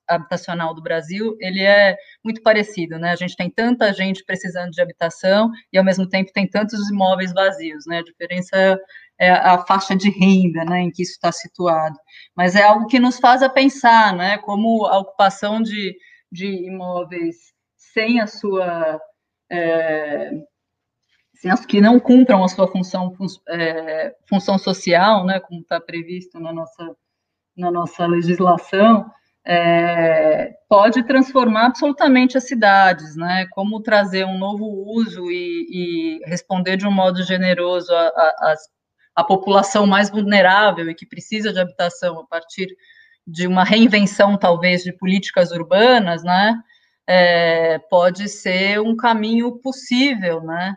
habitacional 0.06 0.74
do 0.74 0.82
Brasil, 0.82 1.36
ele 1.40 1.62
é 1.62 1.96
muito 2.24 2.42
parecido, 2.42 2.98
né, 2.98 3.10
a 3.10 3.16
gente 3.16 3.36
tem 3.36 3.50
tanta 3.50 3.92
gente 3.92 4.24
precisando 4.24 4.70
de 4.70 4.80
habitação 4.80 5.50
e, 5.72 5.78
ao 5.78 5.84
mesmo 5.84 6.08
tempo, 6.08 6.32
tem 6.32 6.46
tantos 6.46 6.88
imóveis 6.90 7.32
vazios, 7.32 7.84
né, 7.86 7.98
a 7.98 8.04
diferença 8.04 8.78
é 9.18 9.30
a 9.30 9.58
faixa 9.66 9.96
de 9.96 10.10
renda, 10.10 10.64
né, 10.64 10.82
em 10.82 10.90
que 10.90 11.02
isso 11.02 11.12
está 11.12 11.32
situado, 11.32 11.98
mas 12.36 12.54
é 12.54 12.62
algo 12.62 12.86
que 12.86 13.00
nos 13.00 13.18
faz 13.18 13.42
a 13.42 13.48
pensar, 13.48 14.14
né, 14.14 14.38
como 14.38 14.86
a 14.86 14.98
ocupação 14.98 15.60
de, 15.60 15.96
de 16.30 16.46
imóveis 16.66 17.36
sem 17.76 18.20
a 18.20 18.26
sua 18.26 19.00
é, 19.50 20.30
as 21.46 21.64
que 21.64 21.80
não 21.80 22.00
cumpram 22.00 22.42
a 22.42 22.48
sua 22.48 22.66
função, 22.66 23.14
é, 23.48 24.14
função 24.28 24.58
social, 24.58 25.24
né, 25.24 25.38
como 25.38 25.60
está 25.60 25.80
previsto 25.80 26.40
na 26.40 26.52
nossa, 26.52 26.96
na 27.56 27.70
nossa 27.70 28.06
legislação, 28.06 29.08
é, 29.46 30.52
pode 30.68 31.04
transformar 31.04 31.66
absolutamente 31.66 32.36
as 32.36 32.46
cidades, 32.48 33.14
né, 33.16 33.46
como 33.52 33.80
trazer 33.80 34.24
um 34.24 34.36
novo 34.36 34.64
uso 34.66 35.30
e, 35.30 36.20
e 36.20 36.28
responder 36.28 36.76
de 36.76 36.86
um 36.86 36.90
modo 36.90 37.22
generoso 37.22 37.94
a, 37.94 38.54
a, 39.18 39.24
população 39.24 39.86
mais 39.86 40.10
vulnerável 40.10 40.88
e 40.88 40.94
que 40.94 41.06
precisa 41.06 41.52
de 41.52 41.58
habitação 41.58 42.20
a 42.20 42.26
partir 42.26 42.68
de 43.26 43.46
uma 43.46 43.64
reinvenção, 43.64 44.38
talvez, 44.38 44.82
de 44.84 44.92
políticas 44.92 45.50
urbanas, 45.50 46.22
né, 46.22 46.58
é, 47.06 47.78
pode 47.90 48.28
ser 48.28 48.80
um 48.80 48.96
caminho 48.96 49.58
possível, 49.60 50.40
né, 50.42 50.74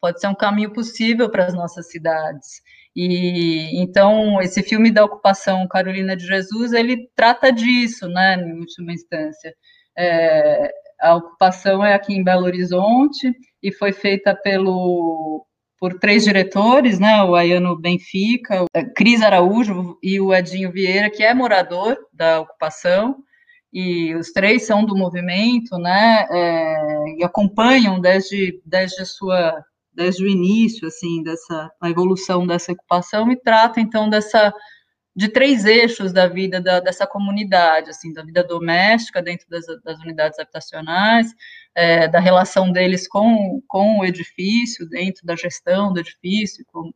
pode 0.00 0.20
ser 0.20 0.26
um 0.26 0.34
caminho 0.34 0.72
possível 0.72 1.30
para 1.30 1.46
as 1.46 1.54
nossas 1.54 1.90
cidades. 1.90 2.62
E 2.96 3.80
então 3.80 4.40
esse 4.40 4.62
filme 4.62 4.90
da 4.90 5.04
ocupação 5.04 5.66
Carolina 5.66 6.16
de 6.16 6.26
Jesus 6.26 6.72
ele 6.72 7.10
trata 7.16 7.50
disso, 7.52 8.08
né, 8.08 8.34
em 8.36 8.58
última 8.58 8.92
instância. 8.92 9.54
É, 9.96 10.72
a 11.00 11.14
ocupação 11.16 11.84
é 11.84 11.94
aqui 11.94 12.14
em 12.14 12.24
Belo 12.24 12.44
Horizonte 12.44 13.32
e 13.62 13.72
foi 13.72 13.92
feita 13.92 14.34
pelo 14.34 15.46
por 15.84 15.98
três 15.98 16.24
diretores, 16.24 16.98
né, 16.98 17.22
o 17.24 17.34
Ayano 17.34 17.76
Benfica, 17.76 18.62
o 18.62 18.66
Cris 18.96 19.20
Araújo 19.20 19.98
e 20.02 20.18
o 20.18 20.34
Edinho 20.34 20.72
Vieira, 20.72 21.10
que 21.10 21.22
é 21.22 21.34
morador 21.34 21.98
da 22.10 22.40
ocupação, 22.40 23.16
e 23.70 24.14
os 24.14 24.32
três 24.32 24.66
são 24.66 24.82
do 24.82 24.96
movimento, 24.96 25.76
né, 25.76 26.26
é, 26.30 27.18
e 27.18 27.22
acompanham 27.22 28.00
desde, 28.00 28.62
desde 28.64 29.02
a 29.02 29.04
sua 29.04 29.62
desde 29.92 30.24
o 30.24 30.26
início, 30.26 30.88
assim, 30.88 31.22
dessa 31.22 31.70
a 31.78 31.90
evolução 31.90 32.46
dessa 32.46 32.72
ocupação 32.72 33.30
e 33.30 33.36
trata 33.36 33.78
então 33.78 34.08
dessa 34.08 34.54
de 35.16 35.28
três 35.28 35.64
eixos 35.64 36.12
da 36.12 36.26
vida 36.26 36.60
da, 36.60 36.80
dessa 36.80 37.06
comunidade, 37.06 37.90
assim, 37.90 38.12
da 38.12 38.22
vida 38.22 38.42
doméstica 38.42 39.22
dentro 39.22 39.48
das, 39.48 39.64
das 39.84 40.00
unidades 40.00 40.38
habitacionais, 40.38 41.28
é, 41.74 42.08
da 42.08 42.18
relação 42.18 42.72
deles 42.72 43.06
com, 43.06 43.62
com 43.68 44.00
o 44.00 44.04
edifício, 44.04 44.88
dentro 44.88 45.24
da 45.24 45.36
gestão 45.36 45.92
do 45.92 46.00
edifício, 46.00 46.64
com 46.72 46.92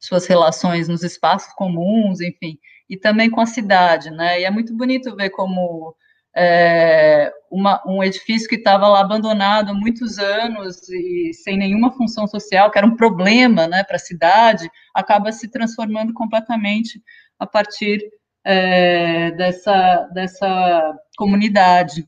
suas 0.00 0.26
relações 0.26 0.88
nos 0.88 1.04
espaços 1.04 1.52
comuns, 1.54 2.20
enfim, 2.20 2.58
e 2.90 2.96
também 2.96 3.30
com 3.30 3.40
a 3.40 3.46
cidade, 3.46 4.10
né? 4.10 4.40
E 4.40 4.44
é 4.44 4.50
muito 4.50 4.76
bonito 4.76 5.14
ver 5.14 5.30
como 5.30 5.94
é, 6.34 7.30
uma, 7.50 7.82
um 7.86 8.02
edifício 8.02 8.48
que 8.48 8.56
estava 8.56 8.88
lá 8.88 9.00
abandonado 9.00 9.70
há 9.70 9.74
muitos 9.74 10.18
anos 10.18 10.88
e 10.88 11.32
sem 11.34 11.58
nenhuma 11.58 11.92
função 11.92 12.26
social, 12.26 12.70
que 12.70 12.78
era 12.78 12.86
um 12.86 12.96
problema 12.96 13.68
né, 13.68 13.84
para 13.84 13.96
a 13.96 14.00
cidade, 14.00 14.70
acaba 14.94 15.30
se 15.30 15.48
transformando 15.50 16.12
completamente 16.14 17.02
a 17.42 17.46
partir 17.46 18.00
é, 18.44 19.32
dessa, 19.32 20.08
dessa 20.14 20.98
comunidade 21.16 22.06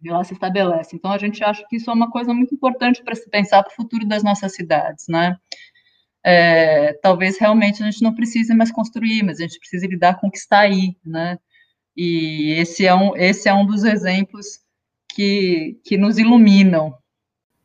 que 0.00 0.08
lá 0.08 0.22
se 0.22 0.34
estabelece. 0.34 0.94
Então, 0.94 1.10
a 1.10 1.18
gente 1.18 1.42
acha 1.42 1.64
que 1.68 1.76
isso 1.76 1.90
é 1.90 1.92
uma 1.92 2.10
coisa 2.10 2.32
muito 2.32 2.54
importante 2.54 3.02
para 3.02 3.14
se 3.14 3.28
pensar 3.28 3.62
para 3.62 3.72
o 3.72 3.74
futuro 3.74 4.06
das 4.06 4.22
nossas 4.22 4.54
cidades, 4.54 5.06
né? 5.08 5.36
É, 6.24 6.92
talvez 6.94 7.38
realmente 7.38 7.82
a 7.82 7.90
gente 7.90 8.02
não 8.02 8.14
precise 8.14 8.54
mais 8.54 8.70
construir, 8.70 9.24
mas 9.24 9.38
a 9.38 9.42
gente 9.42 9.58
precisa 9.58 9.86
lidar 9.86 10.20
com 10.20 10.28
o 10.28 10.30
que 10.30 10.38
está 10.38 10.60
aí, 10.60 10.96
né? 11.04 11.38
E 11.96 12.54
esse 12.58 12.86
é 12.86 12.94
um, 12.94 13.16
esse 13.16 13.48
é 13.48 13.54
um 13.54 13.66
dos 13.66 13.82
exemplos 13.82 14.60
que, 15.08 15.80
que 15.84 15.96
nos 15.96 16.18
iluminam. 16.18 16.96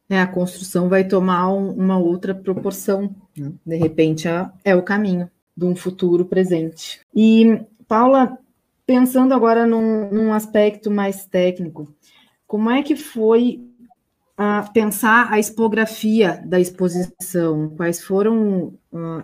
É, 0.10 0.20
a 0.20 0.28
construção 0.28 0.90
vai 0.90 1.04
tomar 1.04 1.52
um, 1.52 1.72
uma 1.72 1.98
outra 1.98 2.34
proporção. 2.34 3.16
Né? 3.36 3.52
De 3.66 3.76
repente, 3.76 4.28
é, 4.28 4.50
é 4.66 4.76
o 4.76 4.82
caminho 4.82 5.30
de 5.58 5.66
um 5.66 5.76
futuro 5.76 6.24
presente. 6.26 7.02
E, 7.16 7.60
Paula, 7.88 8.38
pensando 8.86 9.34
agora 9.34 9.66
num, 9.66 10.10
num 10.12 10.34
aspecto 10.34 10.92
mais 10.92 11.26
técnico, 11.26 11.92
como 12.46 12.70
é 12.70 12.84
que 12.84 12.96
foi 12.96 13.60
uh, 14.40 14.72
pensar 14.72 15.34
a 15.34 15.40
expografia 15.40 16.40
da 16.46 16.60
exposição? 16.60 17.70
Quais 17.76 18.04
foram 18.04 18.74
uh, 18.94 19.24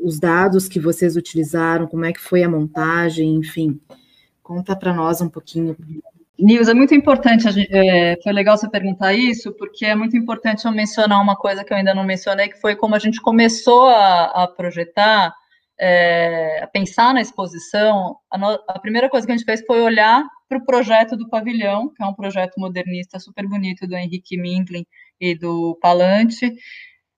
os 0.00 0.20
dados 0.20 0.68
que 0.68 0.78
vocês 0.78 1.16
utilizaram? 1.16 1.88
Como 1.88 2.04
é 2.04 2.12
que 2.12 2.20
foi 2.20 2.44
a 2.44 2.48
montagem? 2.48 3.34
Enfim, 3.34 3.80
Conta 4.42 4.74
para 4.74 4.92
nós 4.92 5.20
um 5.20 5.28
pouquinho. 5.28 5.76
Nils, 6.38 6.68
é 6.68 6.74
muito 6.74 6.94
importante, 6.94 7.46
é, 7.70 8.18
foi 8.22 8.32
legal 8.32 8.56
você 8.56 8.68
perguntar 8.68 9.14
isso, 9.14 9.52
porque 9.52 9.86
é 9.86 9.94
muito 9.94 10.16
importante 10.16 10.64
eu 10.64 10.72
mencionar 10.72 11.22
uma 11.22 11.36
coisa 11.36 11.62
que 11.62 11.72
eu 11.72 11.76
ainda 11.76 11.94
não 11.94 12.04
mencionei, 12.04 12.48
que 12.48 12.60
foi 12.60 12.74
como 12.74 12.94
a 12.94 12.98
gente 12.98 13.20
começou 13.20 13.88
a, 13.88 14.42
a 14.42 14.48
projetar, 14.48 15.32
é, 15.78 16.68
pensar 16.72 17.14
na 17.14 17.20
exposição, 17.20 18.16
a, 18.30 18.38
no, 18.38 18.46
a, 18.68 18.78
primeira 18.78 19.08
coisa 19.08 19.26
que 19.26 19.32
a 19.32 19.36
gente 19.36 19.46
fez 19.46 19.64
foi 19.66 19.80
olhar 19.80 20.24
para 20.48 20.58
o 20.58 20.64
projeto 20.64 21.16
do 21.16 21.28
pavilhão, 21.28 21.92
que 21.94 22.02
é 22.02 22.06
um 22.06 22.14
projeto 22.14 22.54
modernista 22.58 23.18
super 23.18 23.46
bonito 23.48 23.86
do 23.86 23.96
Henrique 23.96 24.36
Mindlin 24.36 24.84
e 25.20 25.34
do 25.34 25.78
Palante, 25.80 26.52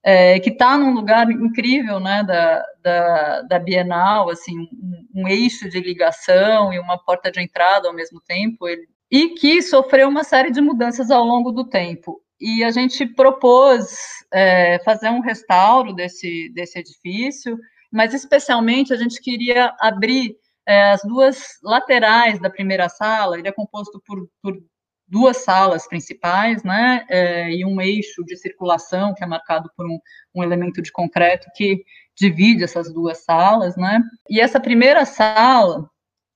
é, 0.05 0.39
que 0.39 0.51
está 0.51 0.77
num 0.77 0.93
lugar 0.93 1.31
incrível, 1.31 1.99
né, 1.99 2.23
da, 2.23 2.63
da, 2.83 3.43
da 3.43 3.59
Bienal, 3.59 4.29
assim, 4.29 4.59
um, 4.61 5.23
um, 5.23 5.29
eixo 5.29 5.69
de 5.69 5.81
ligação 5.81 6.73
e 6.73 6.79
uma 6.79 6.99
porta 6.99 7.31
de 7.31 7.41
entrada 7.41 7.89
ao 7.89 7.95
mesmo 7.95 8.21
tempo, 8.21 8.69
ele, 8.69 8.87
e 9.11 9.31
que 9.31 9.63
sofreu 9.63 10.09
uma 10.09 10.23
série 10.23 10.51
de 10.51 10.61
mudanças 10.61 11.11
ao 11.11 11.25
longo 11.25 11.51
do 11.51 11.65
tempo. 11.65 12.21
E 12.39 12.63
a 12.63 12.71
gente 12.71 13.07
propôs 13.07 13.97
é, 14.33 14.79
fazer 14.85 15.09
um 15.09 15.21
restauro 15.21 15.95
desse, 15.95 16.53
desse 16.55 16.79
edifício, 16.79 17.59
mas 17.95 18.13
especialmente 18.13 18.93
a 18.93 18.97
gente 18.97 19.23
queria 19.23 19.73
abrir 19.79 20.37
é, 20.67 20.91
as 20.91 21.03
duas 21.05 21.61
laterais 21.63 22.41
da 22.41 22.51
primeira 22.51 22.89
sala, 22.89 23.39
ele 23.39 23.47
é 23.47 23.53
composto 23.53 24.03
por, 24.05 24.29
por 24.43 24.61
duas 25.07 25.45
salas 25.45 25.87
principais, 25.87 26.65
né, 26.65 27.07
é, 27.09 27.53
e 27.53 27.65
um 27.65 27.81
eixo 27.81 28.25
de 28.25 28.37
circulação 28.37 29.15
que 29.15 29.23
é 29.23 29.27
marcado 29.29 29.71
por 29.77 29.87
um, 29.87 29.97
um, 30.35 30.43
elemento 30.43 30.83
de 30.83 30.91
concreto 30.91 31.47
que 31.55 31.85
divide 32.17 32.65
essas 32.65 32.93
duas 32.93 33.23
salas, 33.23 33.77
né, 33.77 34.01
e 34.29 34.41
essa 34.41 34.59
primeira 34.59 35.05
sala, 35.05 35.89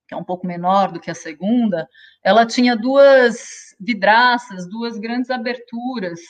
que 0.06 0.14
é 0.14 0.16
um 0.16 0.24
pouco 0.24 0.46
menor 0.46 0.92
do 0.92 1.00
que 1.00 1.10
a 1.10 1.14
segunda, 1.14 1.88
ela 2.22 2.46
tinha 2.46 2.76
duas 2.76 3.74
vidraças, 3.80 4.68
duas 4.68 4.96
grandes 4.96 5.28
aberturas 5.28 6.20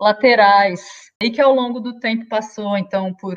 laterais, 0.00 0.84
e 1.22 1.30
que 1.30 1.40
ao 1.40 1.54
longo 1.54 1.78
do 1.78 2.00
tempo 2.00 2.26
passou, 2.28 2.76
então, 2.76 3.14
por 3.14 3.36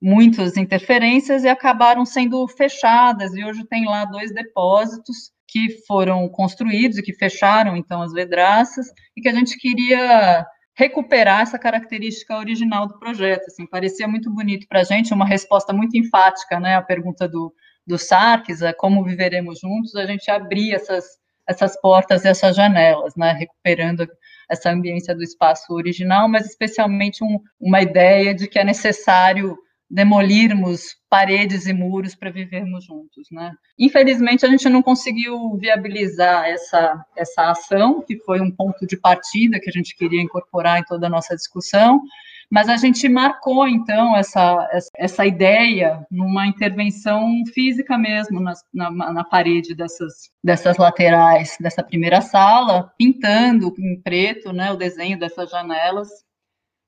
muitas 0.00 0.56
interferências 0.56 1.44
e 1.44 1.48
acabaram 1.48 2.04
sendo 2.04 2.46
fechadas, 2.48 3.34
e 3.34 3.44
hoje 3.44 3.64
tem 3.66 3.86
lá 3.86 4.04
dois 4.04 4.32
depósitos, 4.32 5.32
que 5.48 5.70
foram 5.86 6.28
construídos 6.28 6.98
e 6.98 7.02
que 7.02 7.12
fecharam 7.12 7.76
então 7.76 8.02
as 8.02 8.12
vidraças 8.12 8.86
e 9.16 9.20
que 9.20 9.28
a 9.28 9.32
gente 9.32 9.56
queria 9.56 10.44
recuperar 10.76 11.40
essa 11.40 11.58
característica 11.58 12.36
original 12.36 12.86
do 12.86 12.98
projeto. 12.98 13.46
Assim, 13.46 13.66
parecia 13.66 14.06
muito 14.06 14.30
bonito 14.30 14.66
para 14.68 14.80
a 14.80 14.84
gente, 14.84 15.14
uma 15.14 15.24
resposta 15.24 15.72
muito 15.72 15.96
enfática, 15.96 16.60
né? 16.60 16.76
A 16.76 16.82
pergunta 16.82 17.26
do, 17.26 17.54
do 17.86 17.96
Sarkis, 17.96 18.60
é 18.60 18.72
como 18.72 19.04
viveremos 19.04 19.60
juntos, 19.60 19.94
a 19.96 20.04
gente 20.04 20.30
abrir 20.30 20.74
essas, 20.74 21.04
essas 21.48 21.80
portas 21.80 22.24
e 22.24 22.28
essas 22.28 22.54
janelas, 22.54 23.14
né? 23.16 23.32
Recuperando 23.32 24.06
essa 24.50 24.70
ambiência 24.70 25.14
do 25.14 25.22
espaço 25.22 25.72
original, 25.72 26.28
mas 26.28 26.44
especialmente 26.44 27.24
um, 27.24 27.40
uma 27.58 27.80
ideia 27.80 28.34
de 28.34 28.46
que 28.46 28.58
é 28.58 28.64
necessário 28.64 29.56
demolirmos 29.88 30.96
paredes 31.08 31.66
e 31.66 31.72
muros 31.72 32.14
para 32.14 32.30
vivermos 32.30 32.84
juntos, 32.84 33.28
né? 33.30 33.52
Infelizmente 33.78 34.44
a 34.44 34.48
gente 34.48 34.68
não 34.68 34.82
conseguiu 34.82 35.56
viabilizar 35.56 36.44
essa 36.46 37.04
essa 37.16 37.50
ação, 37.50 38.02
que 38.02 38.18
foi 38.18 38.40
um 38.40 38.50
ponto 38.50 38.86
de 38.86 38.96
partida 38.96 39.60
que 39.60 39.70
a 39.70 39.72
gente 39.72 39.96
queria 39.96 40.20
incorporar 40.20 40.80
em 40.80 40.84
toda 40.84 41.06
a 41.06 41.10
nossa 41.10 41.36
discussão, 41.36 42.00
mas 42.50 42.68
a 42.68 42.76
gente 42.76 43.08
marcou 43.08 43.66
então 43.68 44.16
essa 44.16 44.68
essa 44.96 45.24
ideia 45.24 46.04
numa 46.10 46.46
intervenção 46.48 47.30
física 47.54 47.96
mesmo 47.96 48.40
na, 48.40 48.54
na, 48.74 48.90
na 48.90 49.24
parede 49.24 49.74
dessas 49.74 50.30
dessas 50.42 50.76
laterais 50.78 51.56
dessa 51.60 51.82
primeira 51.82 52.20
sala, 52.20 52.92
pintando 52.98 53.72
em 53.78 54.00
preto, 54.02 54.52
né, 54.52 54.72
o 54.72 54.76
desenho 54.76 55.18
dessas 55.18 55.48
janelas 55.48 56.08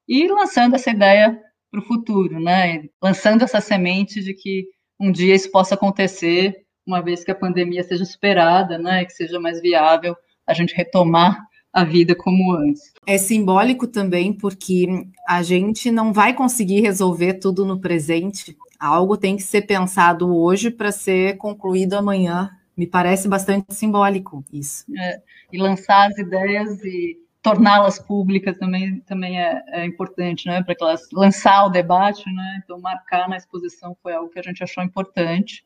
e 0.08 0.26
lançando 0.26 0.74
essa 0.74 0.90
ideia 0.90 1.38
para 1.70 1.80
o 1.80 1.84
futuro, 1.84 2.40
né? 2.40 2.84
Lançando 3.02 3.42
essa 3.42 3.60
semente 3.60 4.22
de 4.22 4.34
que 4.34 4.66
um 5.00 5.12
dia 5.12 5.34
isso 5.34 5.50
possa 5.50 5.74
acontecer, 5.74 6.64
uma 6.86 7.02
vez 7.02 7.22
que 7.22 7.30
a 7.30 7.34
pandemia 7.34 7.82
seja 7.82 8.04
superada, 8.04 8.78
né? 8.78 9.04
Que 9.04 9.12
seja 9.12 9.38
mais 9.38 9.60
viável 9.60 10.16
a 10.46 10.54
gente 10.54 10.74
retomar 10.74 11.38
a 11.72 11.84
vida 11.84 12.14
como 12.14 12.52
antes. 12.54 12.92
É 13.06 13.18
simbólico 13.18 13.86
também 13.86 14.32
porque 14.32 14.86
a 15.28 15.42
gente 15.42 15.90
não 15.90 16.12
vai 16.12 16.34
conseguir 16.34 16.80
resolver 16.80 17.34
tudo 17.34 17.64
no 17.64 17.78
presente. 17.78 18.56
Algo 18.80 19.16
tem 19.16 19.36
que 19.36 19.42
ser 19.42 19.62
pensado 19.62 20.34
hoje 20.34 20.70
para 20.70 20.90
ser 20.90 21.36
concluído 21.36 21.94
amanhã. 21.94 22.50
Me 22.76 22.86
parece 22.86 23.28
bastante 23.28 23.74
simbólico 23.74 24.44
isso. 24.52 24.84
É, 24.96 25.20
e 25.52 25.58
lançar 25.58 26.08
as 26.08 26.18
ideias 26.18 26.82
e 26.84 27.18
torná-las 27.48 27.98
públicas 27.98 28.58
também, 28.58 29.00
também 29.00 29.40
é, 29.40 29.62
é 29.68 29.86
importante, 29.86 30.46
né, 30.46 30.62
para 30.62 30.74
que 30.74 30.84
elas 30.84 31.08
lançar 31.12 31.64
o 31.64 31.70
debate, 31.70 32.30
né, 32.30 32.60
então 32.62 32.78
marcar 32.78 33.26
na 33.26 33.38
exposição 33.38 33.96
foi 34.02 34.12
algo 34.12 34.28
que 34.28 34.38
a 34.38 34.42
gente 34.42 34.62
achou 34.62 34.84
importante. 34.84 35.64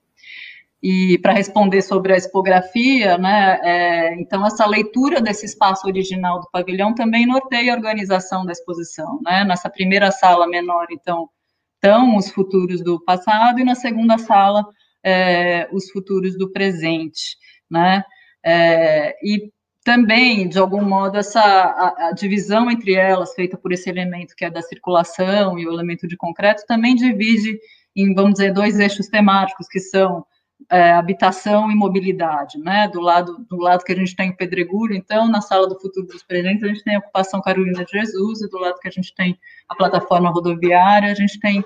E 0.81 1.19
para 1.19 1.33
responder 1.33 1.83
sobre 1.83 2.13
a 2.13 2.17
expografia, 2.17 3.19
né, 3.19 3.59
é, 3.63 4.15
então 4.21 4.47
essa 4.47 4.65
leitura 4.65 5.21
desse 5.21 5.45
espaço 5.45 5.87
original 5.89 6.41
do 6.41 6.49
pavilhão 6.53 6.95
também 6.95 7.27
norteia 7.27 7.73
a 7.73 7.77
organização 7.77 8.47
da 8.47 8.53
exposição, 8.53 9.21
né, 9.23 9.45
nessa 9.45 9.69
primeira 9.69 10.13
sala 10.13 10.47
menor, 10.47 10.87
então, 10.93 11.29
estão 11.75 12.17
os 12.17 12.31
futuros 12.31 12.81
do 12.81 13.03
passado, 13.05 13.59
e 13.59 13.65
na 13.65 13.75
segunda 13.75 14.19
sala, 14.19 14.65
é, 15.05 15.69
os 15.73 15.91
futuros 15.91 16.39
do 16.39 16.53
presente, 16.53 17.37
né, 17.69 18.05
é, 18.45 19.17
e 19.21 19.51
também, 19.85 20.49
de 20.49 20.59
algum 20.59 20.85
modo, 20.85 21.19
essa 21.19 21.41
a, 21.41 22.09
a, 22.09 22.13
divisão 22.13 22.71
entre 22.71 22.95
elas, 22.95 23.35
feita 23.35 23.57
por 23.57 23.73
esse 23.73 23.91
elemento 23.91 24.35
que 24.37 24.45
é 24.45 24.51
da 24.51 24.63
circulação 24.63 25.59
e 25.59 25.67
o 25.67 25.73
elemento 25.73 26.07
de 26.07 26.17
concreto, 26.17 26.65
também 26.67 26.95
divide 26.95 27.59
em, 27.95 28.15
vamos 28.15 28.35
dizer, 28.35 28.53
dois 28.53 28.79
eixos 28.79 29.09
temáticos, 29.09 29.69
que 29.69 29.81
são 29.81 30.25
é, 30.71 30.93
habitação 30.93 31.71
e 31.71 31.75
mobilidade, 31.75 32.59
né? 32.59 32.89
Do 32.89 33.01
lado, 33.01 33.45
do 33.49 33.57
lado 33.57 33.85
que 33.85 33.93
a 33.93 33.97
gente 33.97 34.15
tem 34.15 34.31
o 34.31 34.37
Pedregulho, 34.37 34.95
então, 34.95 35.29
na 35.29 35.41
Sala 35.41 35.69
do 35.69 35.79
Futuro 35.79 36.07
dos 36.07 36.23
Presentes, 36.23 36.63
a 36.63 36.69
gente 36.69 36.85
tem 36.85 36.95
a 36.95 37.01
ocupação 37.01 37.43
Carolina 37.43 37.85
de 37.85 37.91
Jesus, 37.91 38.41
e 38.41 38.49
do 38.49 38.59
lado 38.59 38.79
que 38.79 38.89
a 38.89 38.91
gente 38.91 39.13
tem 39.15 39.37
a 39.69 39.75
plataforma 39.75 40.31
rodoviária, 40.31 41.11
a 41.11 41.15
gente 41.15 41.41
tem, 41.41 41.65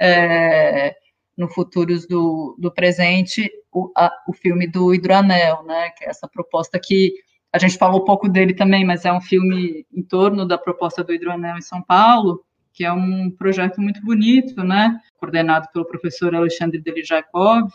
é, 0.00 0.96
no 1.36 1.48
Futuros 1.48 2.06
do, 2.06 2.56
do 2.58 2.72
Presente, 2.72 3.50
o, 3.70 3.92
a, 3.96 4.10
o 4.26 4.32
filme 4.32 4.66
do 4.66 4.94
Hidroanel, 4.94 5.62
né? 5.64 5.90
Que 5.90 6.06
é 6.06 6.08
essa 6.08 6.26
proposta 6.26 6.80
que 6.82 7.12
a 7.52 7.58
gente 7.58 7.78
falou 7.78 8.04
pouco 8.04 8.28
dele 8.28 8.54
também, 8.54 8.84
mas 8.84 9.04
é 9.04 9.12
um 9.12 9.20
filme 9.20 9.86
em 9.92 10.02
torno 10.02 10.46
da 10.46 10.58
proposta 10.58 11.02
do 11.02 11.12
Hidroanel 11.12 11.56
em 11.56 11.62
São 11.62 11.82
Paulo, 11.82 12.44
que 12.72 12.84
é 12.84 12.92
um 12.92 13.30
projeto 13.30 13.80
muito 13.80 14.00
bonito, 14.04 14.62
né? 14.62 15.00
Coordenado 15.16 15.68
pelo 15.72 15.86
professor 15.86 16.34
Alexandre 16.34 16.80
Delijakov, 16.80 17.70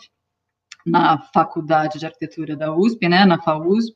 na 0.86 1.18
Faculdade 1.18 1.98
de 1.98 2.06
Arquitetura 2.06 2.56
da 2.56 2.74
USP, 2.74 3.08
né? 3.08 3.24
Na 3.24 3.40
FAUSP, 3.40 3.94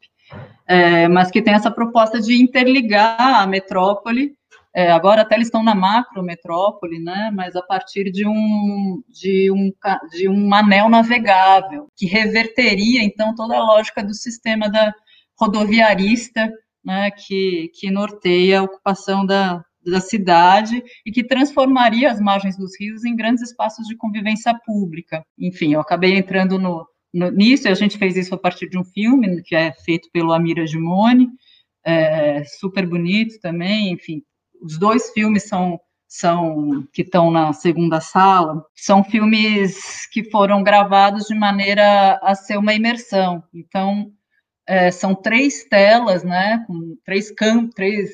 é, 0.67 1.07
mas 1.09 1.31
que 1.31 1.43
tem 1.43 1.55
essa 1.55 1.71
proposta 1.71 2.21
de 2.21 2.43
interligar 2.43 3.43
a 3.43 3.47
metrópole. 3.47 4.37
É, 4.75 4.91
agora 4.91 5.23
até 5.23 5.35
eles 5.35 5.47
estão 5.47 5.63
na 5.63 5.75
macro 5.75 6.23
metrópole, 6.23 6.99
né? 6.99 7.31
Mas 7.33 7.57
a 7.57 7.63
partir 7.63 8.11
de 8.11 8.27
um 8.27 9.03
de 9.09 9.51
um 9.51 9.73
de 10.11 10.29
um 10.29 10.55
anel 10.55 10.89
navegável 10.89 11.89
que 11.97 12.07
reverteria 12.07 13.03
então 13.03 13.35
toda 13.35 13.57
a 13.57 13.65
lógica 13.65 14.03
do 14.03 14.15
sistema 14.15 14.69
da 14.69 14.93
rodoviarista 15.39 16.51
né, 16.85 17.11
que, 17.11 17.71
que 17.75 17.91
norteia 17.91 18.61
a 18.61 18.63
ocupação 18.63 19.25
da, 19.25 19.63
da 19.85 20.01
cidade 20.01 20.83
e 21.05 21.11
que 21.11 21.25
transformaria 21.25 22.11
as 22.11 22.21
margens 22.21 22.57
dos 22.57 22.79
rios 22.79 23.05
em 23.05 23.17
grandes 23.17 23.43
espaços 23.43 23.87
de 23.87 23.97
convivência 23.97 24.55
pública. 24.65 25.25
Enfim, 25.39 25.75
eu 25.75 25.81
acabei 25.81 26.17
entrando 26.17 26.59
no, 26.59 26.87
no, 27.13 27.31
nisso, 27.31 27.69
e 27.69 27.71
a 27.71 27.75
gente 27.75 27.99
fez 27.99 28.17
isso 28.17 28.35
a 28.35 28.39
partir 28.39 28.69
de 28.69 28.79
um 28.79 28.85
filme 28.85 29.43
que 29.43 29.55
é 29.55 29.73
feito 29.85 30.09
pelo 30.13 30.33
Amira 30.33 30.67
Gimone, 30.67 31.29
é, 31.85 32.45
super 32.45 32.87
bonito 32.87 33.41
também, 33.41 33.93
enfim, 33.93 34.23
os 34.61 34.79
dois 34.79 35.11
filmes 35.11 35.49
são 35.49 35.79
são 36.11 36.89
que 36.91 37.03
estão 37.03 37.31
na 37.31 37.53
segunda 37.53 38.01
sala, 38.01 38.65
são 38.75 39.05
filmes 39.05 40.07
que 40.11 40.25
foram 40.31 40.63
gravados 40.63 41.27
de 41.27 41.35
maneira 41.35 42.19
a 42.23 42.35
ser 42.35 42.57
uma 42.57 42.73
imersão. 42.73 43.45
Então, 43.53 44.11
é, 44.69 44.91
são 44.91 45.15
três 45.15 45.65
telas, 45.65 46.23
né, 46.23 46.63
com 46.67 46.95
três 47.03 47.31
campos, 47.31 47.75
três 47.75 48.11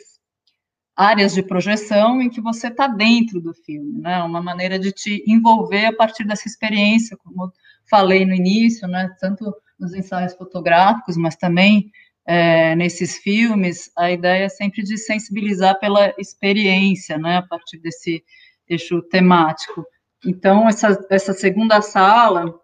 áreas 0.97 1.35
de 1.35 1.43
projeção 1.43 2.23
em 2.23 2.31
que 2.31 2.41
você 2.41 2.69
está 2.69 2.87
dentro 2.87 3.41
do 3.41 3.53
filme, 3.53 4.01
né, 4.01 4.23
uma 4.23 4.41
maneira 4.41 4.79
de 4.79 4.93
te 4.93 5.25
envolver 5.27 5.87
a 5.87 5.93
partir 5.93 6.25
dessa 6.25 6.47
experiência, 6.47 7.17
como 7.17 7.53
falei 7.91 8.25
no 8.25 8.33
início, 8.33 8.87
né, 8.87 9.13
tanto 9.19 9.53
nos 9.79 9.93
ensaios 9.93 10.35
fotográficos, 10.35 11.17
mas 11.17 11.35
também 11.35 11.91
é, 12.25 12.77
nesses 12.77 13.19
filmes, 13.19 13.91
a 13.99 14.13
ideia 14.13 14.45
é 14.45 14.49
sempre 14.49 14.85
de 14.85 14.97
sensibilizar 14.97 15.79
pela 15.81 16.15
experiência, 16.17 17.19
né, 17.19 17.39
a 17.39 17.43
partir 17.43 17.79
desse 17.79 18.25
eixo 18.69 19.03
temático. 19.03 19.85
Então, 20.25 20.69
essa, 20.69 21.05
essa 21.11 21.33
segunda 21.35 21.83
sala, 21.83 22.55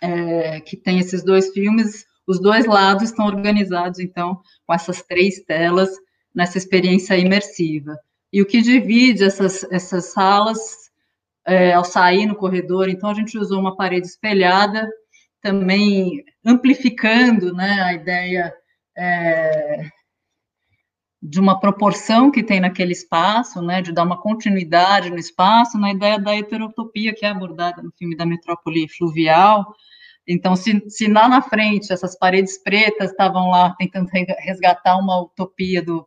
é, 0.00 0.60
que 0.62 0.76
tem 0.76 0.98
esses 0.98 1.22
dois 1.22 1.50
filmes, 1.50 2.06
os 2.26 2.40
dois 2.40 2.66
lados 2.66 3.04
estão 3.04 3.26
organizados, 3.26 3.98
então, 3.98 4.40
com 4.66 4.74
essas 4.74 5.02
três 5.02 5.40
telas 5.44 5.90
nessa 6.34 6.58
experiência 6.58 7.16
imersiva. 7.16 7.96
E 8.32 8.40
o 8.40 8.46
que 8.46 8.62
divide 8.62 9.24
essas, 9.24 9.64
essas 9.64 10.12
salas, 10.12 10.58
é, 11.46 11.72
ao 11.72 11.84
sair 11.84 12.26
no 12.26 12.36
corredor, 12.36 12.88
então, 12.88 13.10
a 13.10 13.14
gente 13.14 13.36
usou 13.36 13.60
uma 13.60 13.76
parede 13.76 14.06
espelhada, 14.06 14.88
também 15.40 16.24
amplificando 16.44 17.52
né, 17.52 17.82
a 17.82 17.92
ideia 17.92 18.54
é, 18.96 19.86
de 21.22 21.38
uma 21.38 21.60
proporção 21.60 22.30
que 22.30 22.42
tem 22.42 22.60
naquele 22.60 22.92
espaço, 22.92 23.62
né, 23.62 23.80
de 23.80 23.92
dar 23.92 24.02
uma 24.02 24.20
continuidade 24.20 25.08
no 25.08 25.18
espaço, 25.18 25.78
na 25.78 25.92
ideia 25.92 26.18
da 26.18 26.36
heterotopia 26.36 27.14
que 27.14 27.24
é 27.24 27.28
abordada 27.28 27.80
no 27.80 27.92
filme 27.92 28.16
da 28.16 28.26
metrópole 28.26 28.88
fluvial. 28.88 29.72
Então, 30.26 30.54
se, 30.54 30.88
se 30.88 31.08
lá 31.08 31.28
na 31.28 31.42
frente 31.42 31.92
essas 31.92 32.16
paredes 32.16 32.62
pretas 32.62 33.10
estavam 33.10 33.50
lá 33.50 33.74
tentando 33.76 34.08
resgatar 34.38 34.96
uma 34.96 35.20
utopia 35.20 35.82
do, 35.82 36.06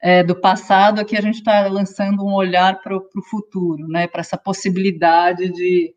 é, 0.00 0.22
do 0.22 0.38
passado, 0.38 1.00
aqui 1.00 1.16
a 1.16 1.20
gente 1.20 1.36
está 1.36 1.66
lançando 1.68 2.24
um 2.24 2.34
olhar 2.34 2.80
para 2.82 2.96
o 2.96 3.22
futuro, 3.30 3.88
né, 3.88 4.06
para 4.06 4.20
essa 4.20 4.36
possibilidade 4.36 5.50
de, 5.50 5.94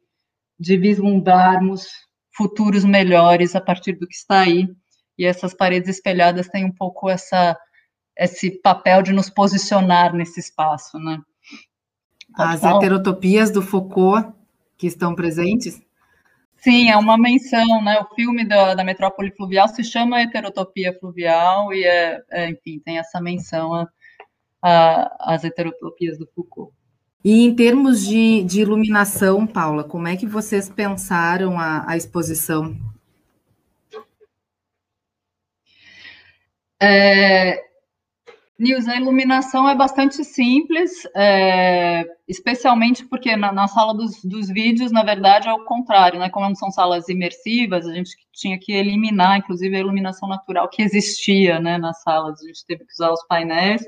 de 0.59 0.77
vislumbrarmos 0.77 1.87
futuros 2.35 2.85
melhores 2.85 3.55
a 3.55 3.61
partir 3.61 3.93
do 3.93 4.07
que 4.07 4.15
está 4.15 4.41
aí. 4.41 4.69
E 5.17 5.25
essas 5.25 5.53
paredes 5.53 5.89
espelhadas 5.89 6.47
têm 6.47 6.63
um 6.63 6.71
pouco 6.71 7.09
essa 7.09 7.57
esse 8.19 8.49
papel 8.49 9.03
de 9.03 9.13
nos 9.13 9.29
posicionar 9.29 10.13
nesse 10.13 10.39
espaço, 10.39 10.97
né? 10.97 11.21
As 12.35 12.61
falar? 12.61 12.77
heterotopias 12.77 13.51
do 13.51 13.61
Foucault 13.61 14.33
que 14.75 14.87
estão 14.87 15.13
presentes? 15.13 15.79
Sim, 16.67 16.89
é 16.89 16.97
uma 16.97 17.17
menção, 17.17 17.82
né? 17.82 17.97
O 18.01 18.13
filme 18.13 18.43
da, 18.43 18.75
da 18.75 18.84
metrópole 18.84 19.32
fluvial 19.32 19.69
se 19.69 19.86
chama 19.86 20.21
Heterotopia 20.21 20.93
Fluvial 20.99 21.73
e 21.73 21.86
é, 21.86 22.21
é 22.30 22.49
enfim, 22.49 22.77
tem 22.84 22.97
essa 22.97 23.21
menção 23.21 23.88
às 24.62 25.45
heterotopias 25.45 26.17
do 26.17 26.27
Foucault. 26.36 26.73
E 27.23 27.45
em 27.45 27.56
termos 27.56 28.06
de, 28.06 28.43
de 28.43 28.60
iluminação, 28.60 29.47
Paula, 29.47 29.86
como 29.86 30.10
é 30.10 30.17
que 30.17 30.27
vocês 30.27 30.67
pensaram 30.69 31.58
a, 31.58 31.89
a 31.89 31.95
exposição? 31.95 32.75
É, 36.82 37.63
Nils, 38.59 38.87
a 38.87 38.95
iluminação 38.95 39.69
é 39.69 39.75
bastante 39.75 40.23
simples, 40.23 41.07
é, 41.15 42.03
especialmente 42.27 43.05
porque 43.05 43.35
na, 43.35 43.51
na 43.51 43.67
sala 43.67 43.93
dos, 43.93 44.23
dos, 44.23 44.49
vídeos, 44.49 44.91
na 44.91 45.03
verdade, 45.03 45.47
é 45.47 45.53
o 45.53 45.63
contrário, 45.63 46.19
né? 46.19 46.27
Como 46.29 46.47
não 46.47 46.55
são 46.55 46.71
salas 46.71 47.07
imersivas, 47.07 47.85
a 47.85 47.93
gente 47.93 48.09
tinha 48.33 48.57
que 48.59 48.71
eliminar, 48.71 49.37
inclusive, 49.37 49.75
a 49.75 49.79
iluminação 49.79 50.27
natural 50.27 50.67
que 50.69 50.81
existia 50.81 51.59
né, 51.59 51.77
nas 51.77 52.01
salas, 52.01 52.41
a 52.41 52.47
gente 52.47 52.65
teve 52.65 52.83
que 52.83 52.93
usar 52.93 53.11
os 53.11 53.23
painéis, 53.27 53.83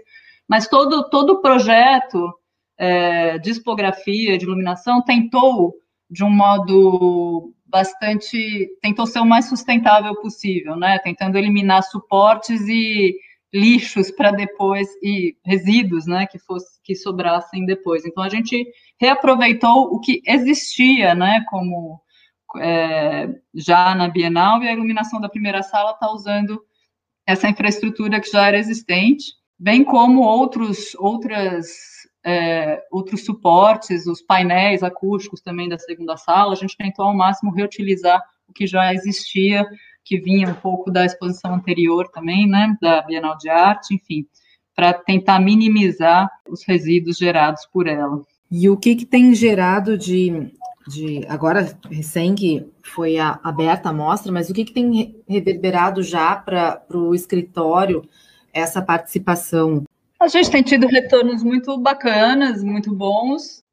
mas 0.47 0.67
todo, 0.67 1.09
todo 1.09 1.33
o 1.33 1.41
projeto 1.41 2.31
é, 2.77 3.39
de 3.39 3.49
expografia, 3.49 4.37
de 4.37 4.45
iluminação, 4.45 5.01
tentou, 5.01 5.73
de 6.07 6.23
um 6.23 6.29
modo 6.29 7.55
bastante, 7.65 8.69
tentou 8.81 9.07
ser 9.07 9.19
o 9.19 9.25
mais 9.25 9.49
sustentável 9.49 10.15
possível, 10.21 10.75
né? 10.75 10.99
Tentando 10.99 11.39
eliminar 11.39 11.81
suportes 11.81 12.61
e 12.67 13.15
lixos 13.53 14.11
para 14.11 14.31
depois 14.31 14.87
e 15.01 15.35
resíduos, 15.43 16.05
né, 16.05 16.27
que 16.27 16.37
fosse 16.39 16.79
que 16.83 16.95
sobrassem 16.95 17.65
depois. 17.65 18.05
Então 18.05 18.23
a 18.23 18.29
gente 18.29 18.67
reaproveitou 18.99 19.93
o 19.93 19.99
que 19.99 20.21
existia, 20.25 21.15
né, 21.15 21.43
como 21.49 21.99
é, 22.57 23.29
já 23.53 23.93
na 23.95 24.07
Bienal 24.07 24.61
e 24.61 24.67
a 24.67 24.73
iluminação 24.73 25.19
da 25.19 25.29
primeira 25.29 25.63
sala 25.63 25.91
está 25.91 26.11
usando 26.11 26.61
essa 27.27 27.49
infraestrutura 27.49 28.19
que 28.19 28.31
já 28.31 28.47
era 28.47 28.57
existente, 28.57 29.33
bem 29.57 29.83
como 29.83 30.21
outros 30.21 30.95
outras 30.95 31.67
é, 32.25 32.83
outros 32.91 33.23
suportes, 33.23 34.05
os 34.05 34.21
painéis 34.21 34.83
acústicos 34.83 35.41
também 35.41 35.69
da 35.69 35.79
segunda 35.79 36.17
sala. 36.17 36.53
A 36.53 36.55
gente 36.55 36.75
tentou 36.75 37.05
ao 37.05 37.15
máximo 37.15 37.51
reutilizar 37.51 38.21
o 38.47 38.53
que 38.53 38.67
já 38.67 38.93
existia 38.93 39.65
que 40.09 40.19
vinha 40.19 40.49
um 40.49 40.55
pouco 40.55 40.89
da 40.89 41.05
exposição 41.05 41.53
anterior 41.53 42.09
também, 42.09 42.47
né, 42.47 42.75
da 42.81 43.03
Bienal 43.03 43.37
de 43.37 43.47
Arte, 43.47 43.93
enfim, 43.93 44.25
para 44.75 44.91
tentar 44.91 45.39
minimizar 45.39 46.27
os 46.49 46.63
resíduos 46.63 47.15
gerados 47.15 47.67
por 47.71 47.85
ela. 47.85 48.19
E 48.49 48.67
o 48.67 48.75
que, 48.75 48.95
que 48.95 49.05
tem 49.05 49.35
gerado 49.35 49.95
de, 49.95 50.51
de 50.87 51.23
agora 51.29 51.77
recém 51.91 52.33
que 52.33 52.65
foi 52.81 53.19
a, 53.19 53.39
aberta 53.43 53.89
a 53.89 53.93
mostra, 53.93 54.31
mas 54.31 54.49
o 54.49 54.53
que, 54.53 54.65
que 54.65 54.73
tem 54.73 55.15
reverberado 55.29 56.01
já 56.01 56.35
para 56.35 56.81
o 56.91 57.13
escritório 57.13 58.03
essa 58.51 58.81
participação? 58.81 59.83
A 60.19 60.27
gente 60.27 60.49
tem 60.49 60.63
tido 60.63 60.87
retornos 60.87 61.43
muito 61.43 61.77
bacanas, 61.77 62.63
muito 62.63 62.95
bons, 62.95 63.63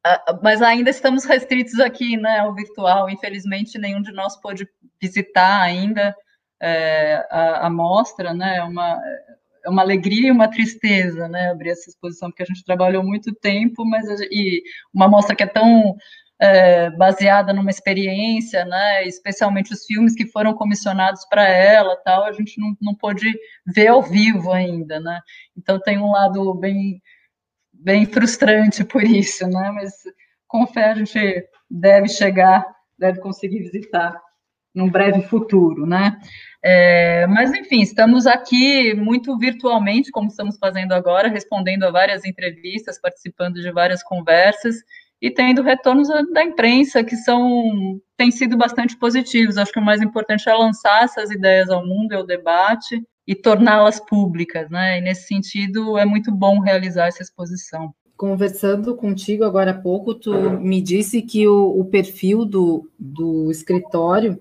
mas 0.42 0.61
ainda 0.61 0.90
estamos 0.90 1.25
restritos 1.25 1.81
aqui 1.81 2.18
né, 2.18 2.40
ao 2.40 2.55
virtual. 2.55 3.09
Infelizmente, 3.09 3.79
nenhum 3.79 4.03
de 4.03 4.12
nós 4.12 4.37
pôde 4.37 4.68
visitar 5.01 5.62
ainda 5.62 6.14
é, 6.61 7.27
a, 7.31 7.66
a 7.66 7.71
mostra, 7.71 8.33
né? 8.33 8.57
É 8.59 8.62
uma, 8.64 9.01
é 9.64 9.71
uma 9.71 9.83
alegria 9.83 10.29
e 10.29 10.31
uma 10.31 10.49
tristeza, 10.49 11.29
né? 11.29 11.51
Abrir 11.51 11.71
essa 11.71 11.90
exposição, 11.90 12.31
porque 12.31 12.42
a 12.42 12.47
gente 12.47 12.64
trabalhou 12.64 13.03
muito 13.03 13.35
tempo, 13.35 13.85
mas 13.85 14.07
e 14.31 14.62
uma 14.95 15.09
mostra 15.09 15.35
que 15.35 15.42
é 15.42 15.47
tão 15.47 15.97
é, 16.38 16.90
baseada 16.90 17.53
numa 17.53 17.71
experiência, 17.71 18.64
né? 18.64 19.05
Especialmente 19.07 19.73
os 19.73 19.85
filmes 19.85 20.14
que 20.14 20.27
foram 20.27 20.55
comissionados 20.55 21.25
para 21.29 21.49
ela, 21.49 21.97
tal, 21.97 22.25
a 22.25 22.33
gente 22.33 22.61
não, 22.61 22.77
não 22.81 22.95
pôde 22.95 23.33
ver 23.66 23.88
ao 23.88 24.03
vivo 24.03 24.53
ainda, 24.53 25.01
né? 25.01 25.21
Então 25.57 25.81
tem 25.81 25.99
um 25.99 26.11
lado 26.11 26.55
bem 26.55 27.01
bem 27.73 28.07
frustrante 28.07 28.85
por 28.85 29.03
isso, 29.05 29.47
né? 29.47 29.71
Mas 29.71 29.92
com 30.47 30.66
fé 30.66 30.90
a 30.90 30.95
gente 30.95 31.19
deve 31.71 32.09
chegar, 32.09 32.64
deve 32.99 33.21
conseguir 33.21 33.59
visitar 33.61 34.14
num 34.77 34.91
breve 34.91 35.23
futuro, 35.23 35.87
né? 35.87 36.19
É, 36.62 37.27
mas, 37.29 37.53
enfim, 37.55 37.81
estamos 37.81 38.27
aqui 38.27 38.95
muito 38.95 39.37
virtualmente, 39.39 40.11
como 40.11 40.29
estamos 40.29 40.59
fazendo 40.59 40.93
agora, 40.93 41.29
respondendo 41.29 41.85
a 41.85 41.91
várias 41.91 42.25
entrevistas, 42.25 43.01
participando 43.01 43.55
de 43.55 43.73
várias 43.73 44.03
conversas 44.03 44.77
e 45.21 45.31
tendo 45.31 45.62
retornos 45.62 46.09
da 46.33 46.45
imprensa 46.45 47.03
que 47.03 47.17
são 47.17 47.99
têm 48.17 48.31
sido 48.31 48.57
bastante 48.57 48.97
positivos. 48.99 49.57
Acho 49.57 49.73
que 49.73 49.81
o 49.81 49.85
mais 49.85 50.03
importante 50.03 50.49
é 50.49 50.55
lançar 50.55 51.05
essas 51.05 51.31
ideias 51.31 51.71
ao 51.71 51.87
mundo, 51.87 52.12
ao 52.12 52.27
debate 52.27 53.03
e 53.27 53.35
torná-las 53.35 53.99
públicas, 54.01 54.69
né? 54.71 54.99
E 54.99 55.01
nesse 55.01 55.27
sentido 55.27 55.97
é 55.97 56.05
muito 56.05 56.31
bom 56.31 56.61
realizar 56.61 57.07
essa 57.07 57.23
exposição. 57.23 57.95
Conversando 58.16 58.96
contigo 58.96 59.44
agora 59.44 59.72
há 59.72 59.74
pouco, 59.74 60.14
tu 60.14 60.33
me 60.59 60.81
disse 60.81 61.20
que 61.20 61.46
o, 61.46 61.79
o 61.79 61.85
perfil 61.85 62.44
do, 62.44 62.88
do 62.98 63.50
escritório 63.50 64.40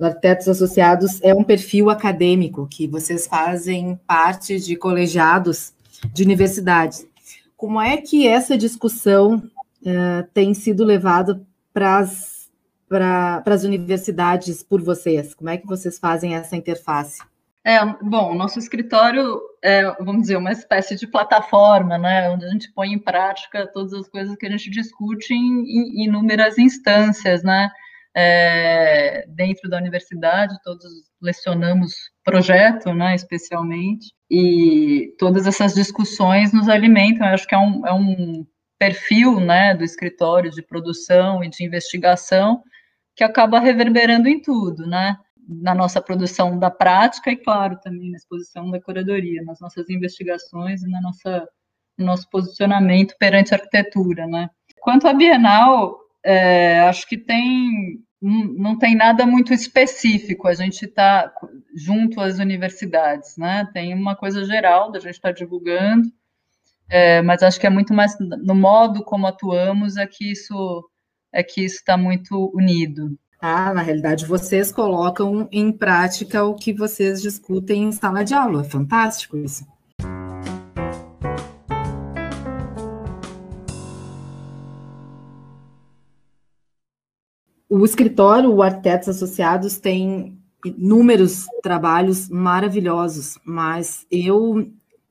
Arquitetos 0.00 0.48
Associados 0.48 1.20
é 1.22 1.34
um 1.34 1.42
perfil 1.42 1.90
acadêmico, 1.90 2.68
que 2.70 2.86
vocês 2.86 3.26
fazem 3.26 3.98
parte 4.06 4.60
de 4.60 4.76
colegiados 4.76 5.72
de 6.12 6.22
universidades. 6.22 7.04
Como 7.56 7.80
é 7.80 7.96
que 7.96 8.28
essa 8.28 8.56
discussão 8.56 9.42
uh, 9.82 10.28
tem 10.32 10.54
sido 10.54 10.84
levada 10.84 11.44
para 11.72 12.00
as 13.44 13.64
universidades 13.64 14.62
por 14.62 14.80
vocês? 14.80 15.34
Como 15.34 15.50
é 15.50 15.56
que 15.56 15.66
vocês 15.66 15.98
fazem 15.98 16.36
essa 16.36 16.54
interface? 16.54 17.20
É, 17.68 17.84
bom, 18.02 18.34
nosso 18.34 18.58
escritório 18.58 19.38
é, 19.62 19.82
vamos 20.02 20.22
dizer, 20.22 20.36
uma 20.36 20.52
espécie 20.52 20.96
de 20.96 21.06
plataforma, 21.06 21.98
né, 21.98 22.30
onde 22.30 22.46
a 22.46 22.48
gente 22.48 22.72
põe 22.72 22.92
em 22.92 22.98
prática 22.98 23.66
todas 23.66 23.92
as 23.92 24.08
coisas 24.08 24.36
que 24.36 24.46
a 24.46 24.50
gente 24.50 24.70
discute 24.70 25.34
em, 25.34 25.64
em 25.64 26.04
inúmeras 26.06 26.58
instâncias, 26.58 27.42
né, 27.42 27.68
é, 28.16 29.26
dentro 29.28 29.68
da 29.68 29.76
universidade, 29.76 30.56
todos 30.64 30.84
lecionamos 31.20 31.92
projeto, 32.24 32.94
né, 32.94 33.14
especialmente, 33.14 34.14
e 34.30 35.14
todas 35.18 35.46
essas 35.46 35.74
discussões 35.74 36.52
nos 36.52 36.68
alimentam, 36.68 37.26
eu 37.26 37.34
acho 37.34 37.46
que 37.46 37.54
é 37.54 37.58
um, 37.58 37.86
é 37.86 37.92
um 37.92 38.46
perfil, 38.78 39.40
né, 39.40 39.74
do 39.74 39.84
escritório 39.84 40.50
de 40.50 40.62
produção 40.62 41.42
e 41.42 41.50
de 41.50 41.64
investigação 41.64 42.62
que 43.16 43.24
acaba 43.24 43.58
reverberando 43.58 44.28
em 44.28 44.40
tudo, 44.40 44.86
né, 44.86 45.16
na 45.48 45.74
nossa 45.74 46.00
produção 46.00 46.58
da 46.58 46.70
prática 46.70 47.30
e, 47.30 47.36
claro, 47.36 47.80
também 47.80 48.10
na 48.10 48.18
exposição 48.18 48.70
da 48.70 48.80
curadoria, 48.80 49.42
nas 49.42 49.60
nossas 49.60 49.88
investigações 49.88 50.82
e 50.82 50.90
na 50.90 51.00
nossa, 51.00 51.48
no 51.96 52.04
nosso 52.04 52.28
posicionamento 52.28 53.14
perante 53.18 53.54
a 53.54 53.56
arquitetura, 53.56 54.26
né. 54.26 54.50
Quanto 54.80 55.08
à 55.08 55.14
Bienal, 55.14 55.98
é, 56.22 56.80
acho 56.80 57.08
que 57.08 57.16
tem 57.16 57.98
não 58.20 58.76
tem 58.76 58.96
nada 58.96 59.24
muito 59.24 59.54
específico, 59.54 60.48
a 60.48 60.54
gente 60.54 60.84
está 60.84 61.32
junto 61.72 62.20
às 62.20 62.38
universidades, 62.40 63.36
né? 63.36 63.68
Tem 63.72 63.94
uma 63.94 64.16
coisa 64.16 64.44
geral 64.44 64.90
da 64.90 64.98
gente 64.98 65.14
estar 65.14 65.28
tá 65.28 65.34
divulgando, 65.34 66.08
é, 66.88 67.22
mas 67.22 67.42
acho 67.44 67.60
que 67.60 67.66
é 67.66 67.70
muito 67.70 67.94
mais 67.94 68.16
no 68.18 68.56
modo 68.56 69.04
como 69.04 69.26
atuamos 69.26 69.96
é 69.96 70.06
que 70.06 70.32
isso 70.32 70.84
é 71.32 71.42
que 71.42 71.64
isso 71.64 71.76
está 71.76 71.96
muito 71.96 72.50
unido. 72.54 73.16
Ah, 73.40 73.72
na 73.72 73.82
realidade, 73.82 74.26
vocês 74.26 74.72
colocam 74.72 75.48
em 75.52 75.70
prática 75.70 76.44
o 76.44 76.56
que 76.56 76.72
vocês 76.72 77.22
discutem 77.22 77.84
em 77.84 77.92
sala 77.92 78.24
de 78.24 78.34
aula. 78.34 78.64
Fantástico 78.64 79.36
isso. 79.36 79.64
O 87.70 87.84
escritório, 87.84 88.52
o 88.52 88.60
Arquitetos 88.60 89.08
Associados, 89.08 89.78
tem 89.78 90.36
inúmeros 90.64 91.46
trabalhos 91.62 92.28
maravilhosos, 92.28 93.38
mas 93.44 94.04
eu 94.10 94.68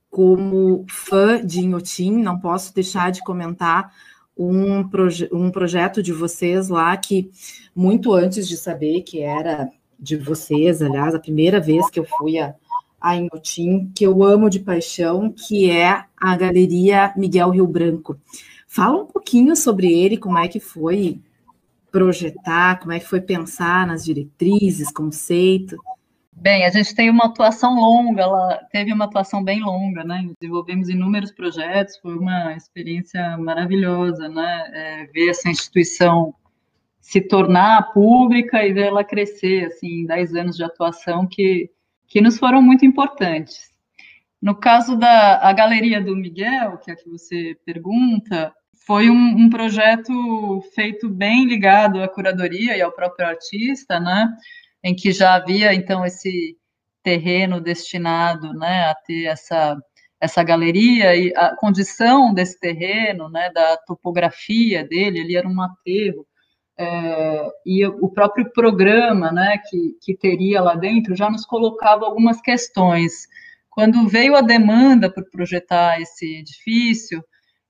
como 0.09 0.85
fã 0.89 1.45
de 1.45 1.61
Inhotim, 1.61 2.11
não 2.23 2.39
posso 2.39 2.73
deixar 2.73 3.11
de 3.11 3.23
comentar 3.23 3.93
um, 4.37 4.87
proje 4.87 5.29
um 5.31 5.49
projeto 5.49 6.01
de 6.03 6.13
vocês 6.13 6.69
lá 6.69 6.95
que, 6.95 7.31
muito 7.75 8.13
antes 8.13 8.47
de 8.47 8.57
saber 8.57 9.01
que 9.01 9.21
era 9.21 9.69
de 9.99 10.15
vocês, 10.15 10.81
aliás, 10.81 11.15
a 11.15 11.19
primeira 11.19 11.59
vez 11.59 11.89
que 11.89 11.99
eu 11.99 12.05
fui 12.17 12.37
a, 12.37 12.53
a 13.01 13.15
Inhotim, 13.15 13.91
que 13.95 14.05
eu 14.05 14.23
amo 14.23 14.49
de 14.49 14.59
paixão, 14.59 15.31
que 15.31 15.69
é 15.69 16.03
a 16.15 16.37
Galeria 16.37 17.13
Miguel 17.17 17.49
Rio 17.49 17.67
Branco. 17.67 18.19
Fala 18.67 19.01
um 19.01 19.05
pouquinho 19.05 19.55
sobre 19.55 19.91
ele, 19.91 20.17
como 20.17 20.37
é 20.37 20.47
que 20.47 20.59
foi 20.59 21.19
projetar, 21.91 22.79
como 22.79 22.91
é 22.91 22.99
que 22.99 23.07
foi 23.07 23.21
pensar 23.21 23.87
nas 23.87 24.05
diretrizes, 24.05 24.91
conceito. 24.91 25.77
Bem, 26.39 26.65
a 26.65 26.69
gente 26.69 26.93
tem 26.93 27.09
uma 27.09 27.25
atuação 27.25 27.73
longa, 27.75 28.21
ela 28.21 28.57
teve 28.71 28.93
uma 28.93 29.05
atuação 29.05 29.43
bem 29.43 29.59
longa, 29.59 30.03
né? 30.03 30.29
Desenvolvemos 30.39 30.87
inúmeros 30.87 31.31
projetos, 31.31 31.97
foi 31.97 32.15
uma 32.15 32.53
experiência 32.53 33.35
maravilhosa, 33.39 34.29
né? 34.29 34.71
É, 34.71 35.05
ver 35.07 35.29
essa 35.29 35.49
instituição 35.49 36.35
se 37.01 37.21
tornar 37.21 37.91
pública 37.91 38.63
e 38.63 38.71
ver 38.71 38.87
ela 38.87 39.03
crescer, 39.03 39.65
assim, 39.65 40.05
10 40.05 40.35
anos 40.35 40.55
de 40.57 40.63
atuação 40.63 41.25
que, 41.25 41.71
que 42.07 42.21
nos 42.21 42.37
foram 42.37 42.61
muito 42.61 42.85
importantes. 42.85 43.71
No 44.39 44.53
caso 44.53 44.95
da 44.95 45.39
a 45.41 45.51
Galeria 45.53 45.99
do 45.99 46.15
Miguel, 46.15 46.77
que 46.77 46.91
é 46.91 46.93
a 46.93 46.97
que 46.97 47.09
você 47.09 47.57
pergunta, 47.65 48.53
foi 48.85 49.09
um, 49.09 49.15
um 49.15 49.49
projeto 49.49 50.61
feito 50.75 51.09
bem 51.09 51.45
ligado 51.45 52.01
à 52.01 52.07
curadoria 52.07 52.77
e 52.77 52.81
ao 52.81 52.91
próprio 52.91 53.25
artista, 53.25 53.99
né? 53.99 54.37
Em 54.87 54.95
que 54.95 55.11
já 55.11 55.35
havia 55.35 55.73
então 55.73 56.05
esse 56.05 56.57
terreno 57.03 57.59
destinado 57.59 58.53
né, 58.53 58.85
a 58.85 58.95
ter 58.95 59.25
essa, 59.25 59.77
essa 60.19 60.41
galeria 60.43 61.13
e 61.13 61.33
a 61.35 61.53
condição 61.57 62.33
desse 62.33 62.57
terreno, 62.57 63.27
né, 63.27 63.49
da 63.53 63.75
topografia 63.85 64.87
dele, 64.87 65.19
ele 65.19 65.35
era 65.35 65.47
um 65.47 65.61
aterro, 65.61 66.25
é, 66.79 67.49
e 67.65 67.85
o 67.85 68.07
próprio 68.07 68.49
programa 68.53 69.29
né, 69.29 69.57
que, 69.69 69.97
que 70.01 70.15
teria 70.15 70.61
lá 70.61 70.75
dentro 70.75 71.15
já 71.15 71.29
nos 71.29 71.45
colocava 71.45 72.05
algumas 72.05 72.39
questões. 72.39 73.27
Quando 73.69 74.07
veio 74.07 74.37
a 74.37 74.41
demanda 74.41 75.11
por 75.11 75.29
projetar 75.29 75.99
esse 75.99 76.37
edifício, 76.37 77.21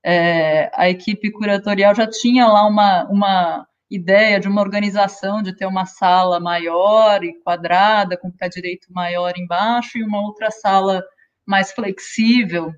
é, 0.05 0.70
a 0.76 0.88
equipe 0.88 1.32
curatorial 1.32 1.95
já 1.95 2.05
tinha 2.05 2.45
lá 2.45 2.68
uma, 2.68 3.05
uma 3.05 3.68
ideia 3.90 4.40
de 4.40 4.48
uma 4.48 4.62
organização 4.62 5.42
de 5.42 5.56
ter 5.56 5.66
uma 5.66 5.86
sala 5.86 6.40
maior 6.40 7.24
e 7.24 7.34
quadrada, 7.42 8.18
com 8.18 8.32
pé 8.32 8.50
direito 8.50 8.92
maior 8.92 9.34
embaixo, 9.38 9.98
e 9.98 10.04
uma 10.04 10.22
outra 10.22 10.52
sala 10.52 11.04
mais 11.46 11.72
flexível, 11.72 12.74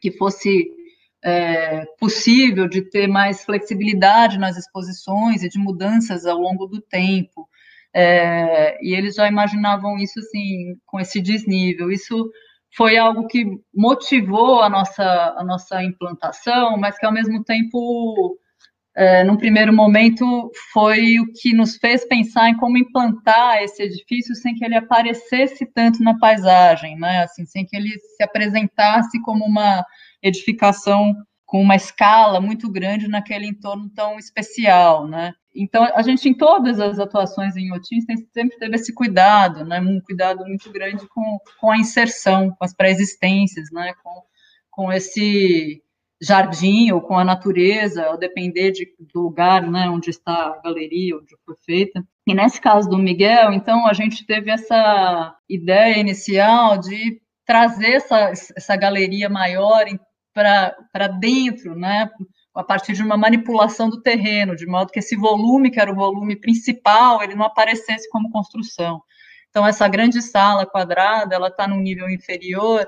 que 0.00 0.10
fosse 0.10 0.68
é, 1.22 1.84
possível 1.98 2.68
de 2.68 2.82
ter 2.82 3.06
mais 3.06 3.44
flexibilidade 3.44 4.38
nas 4.38 4.56
exposições 4.56 5.42
e 5.42 5.48
de 5.48 5.58
mudanças 5.58 6.26
ao 6.26 6.38
longo 6.38 6.66
do 6.66 6.80
tempo. 6.80 7.48
É, 7.92 8.78
e 8.84 8.94
eles 8.94 9.16
já 9.16 9.28
imaginavam 9.28 9.98
isso 9.98 10.18
assim, 10.18 10.76
com 10.86 10.98
esse 10.98 11.20
desnível. 11.20 11.90
Isso 11.90 12.30
foi 12.76 12.96
algo 12.96 13.26
que 13.26 13.44
motivou 13.74 14.62
a 14.62 14.68
nossa, 14.68 15.34
a 15.36 15.44
nossa 15.44 15.82
implantação, 15.82 16.76
mas 16.76 16.98
que 16.98 17.06
ao 17.06 17.12
mesmo 17.12 17.42
tempo 17.44 18.38
é, 19.00 19.24
num 19.24 19.38
primeiro 19.38 19.72
momento, 19.72 20.52
foi 20.74 21.18
o 21.18 21.32
que 21.32 21.54
nos 21.54 21.78
fez 21.78 22.06
pensar 22.06 22.50
em 22.50 22.56
como 22.58 22.76
implantar 22.76 23.62
esse 23.62 23.82
edifício 23.82 24.34
sem 24.34 24.54
que 24.54 24.62
ele 24.62 24.76
aparecesse 24.76 25.64
tanto 25.72 26.02
na 26.02 26.18
paisagem, 26.18 26.98
né? 26.98 27.22
Assim, 27.22 27.46
sem 27.46 27.64
que 27.64 27.74
ele 27.74 27.98
se 27.98 28.22
apresentasse 28.22 29.18
como 29.22 29.42
uma 29.46 29.82
edificação 30.22 31.16
com 31.46 31.62
uma 31.62 31.76
escala 31.76 32.42
muito 32.42 32.70
grande 32.70 33.08
naquele 33.08 33.46
entorno 33.46 33.88
tão 33.88 34.18
especial, 34.18 35.08
né? 35.08 35.32
Então, 35.56 35.82
a 35.82 36.02
gente, 36.02 36.28
em 36.28 36.34
todas 36.34 36.78
as 36.78 36.98
atuações 36.98 37.56
em 37.56 37.72
Otins, 37.72 38.04
sempre 38.34 38.58
teve 38.58 38.76
esse 38.76 38.92
cuidado, 38.92 39.64
né? 39.64 39.80
Um 39.80 40.02
cuidado 40.02 40.44
muito 40.44 40.70
grande 40.70 41.08
com, 41.08 41.38
com 41.58 41.70
a 41.70 41.78
inserção, 41.78 42.50
com 42.50 42.62
as 42.66 42.74
pré-existências, 42.74 43.70
né? 43.72 43.94
Com, 44.02 44.22
com 44.70 44.92
esse 44.92 45.82
jardim 46.20 46.92
ou 46.92 47.00
com 47.00 47.18
a 47.18 47.24
natureza, 47.24 48.04
ao 48.04 48.18
depender 48.18 48.72
de, 48.72 48.94
do 49.12 49.22
lugar 49.22 49.62
né, 49.62 49.88
onde 49.88 50.10
está 50.10 50.32
a 50.32 50.60
galeria, 50.62 51.16
onde 51.16 51.34
foi 51.44 51.54
feita. 51.64 52.04
E 52.26 52.34
nesse 52.34 52.60
caso 52.60 52.88
do 52.88 52.98
Miguel, 52.98 53.52
então, 53.52 53.86
a 53.86 53.92
gente 53.94 54.26
teve 54.26 54.50
essa 54.50 55.34
ideia 55.48 55.98
inicial 55.98 56.78
de 56.78 57.20
trazer 57.46 57.92
essa, 57.92 58.30
essa 58.30 58.76
galeria 58.76 59.28
maior 59.28 59.84
para 60.32 61.08
dentro, 61.18 61.74
né, 61.74 62.10
a 62.54 62.62
partir 62.62 62.92
de 62.92 63.02
uma 63.02 63.16
manipulação 63.16 63.88
do 63.88 64.02
terreno, 64.02 64.54
de 64.54 64.66
modo 64.66 64.92
que 64.92 64.98
esse 64.98 65.16
volume, 65.16 65.70
que 65.70 65.80
era 65.80 65.90
o 65.90 65.96
volume 65.96 66.36
principal, 66.36 67.22
ele 67.22 67.34
não 67.34 67.46
aparecesse 67.46 68.08
como 68.10 68.30
construção. 68.30 69.02
Então, 69.48 69.66
essa 69.66 69.88
grande 69.88 70.22
sala 70.22 70.66
quadrada, 70.66 71.34
ela 71.34 71.48
está 71.48 71.66
num 71.66 71.80
nível 71.80 72.08
inferior, 72.08 72.86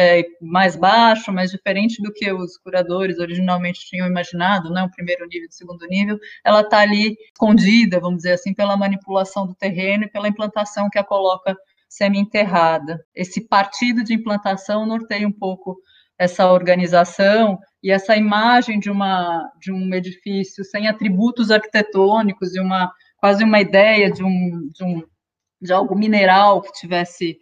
é, 0.00 0.22
mais 0.40 0.76
baixo, 0.76 1.32
mais 1.32 1.50
diferente 1.50 2.00
do 2.00 2.12
que 2.12 2.32
os 2.32 2.56
curadores 2.56 3.18
originalmente 3.18 3.80
tinham 3.80 4.06
imaginado, 4.06 4.70
né, 4.70 4.84
o 4.84 4.90
primeiro 4.92 5.26
nível 5.26 5.46
e 5.46 5.48
o 5.48 5.52
segundo 5.52 5.84
nível, 5.88 6.16
ela 6.44 6.60
está 6.60 6.78
ali 6.78 7.16
escondida, 7.32 7.98
vamos 7.98 8.18
dizer 8.18 8.34
assim, 8.34 8.54
pela 8.54 8.76
manipulação 8.76 9.44
do 9.44 9.56
terreno 9.56 10.04
e 10.04 10.08
pela 10.08 10.28
implantação 10.28 10.88
que 10.88 11.00
a 11.00 11.04
coloca 11.04 11.56
semi-enterrada. 11.88 13.04
Esse 13.12 13.40
partido 13.40 14.04
de 14.04 14.14
implantação 14.14 14.86
norteia 14.86 15.26
um 15.26 15.32
pouco 15.32 15.76
essa 16.16 16.46
organização 16.46 17.58
e 17.82 17.90
essa 17.90 18.16
imagem 18.16 18.78
de, 18.78 18.90
uma, 18.90 19.50
de 19.60 19.72
um 19.72 19.92
edifício 19.92 20.64
sem 20.64 20.86
atributos 20.86 21.50
arquitetônicos 21.50 22.54
e 22.54 22.60
uma 22.60 22.92
quase 23.16 23.42
uma 23.42 23.60
ideia 23.60 24.12
de 24.12 24.22
um, 24.22 24.70
de 24.72 24.84
um 24.84 25.02
de 25.60 25.72
algo 25.72 25.96
mineral 25.96 26.62
que 26.62 26.70
tivesse 26.72 27.36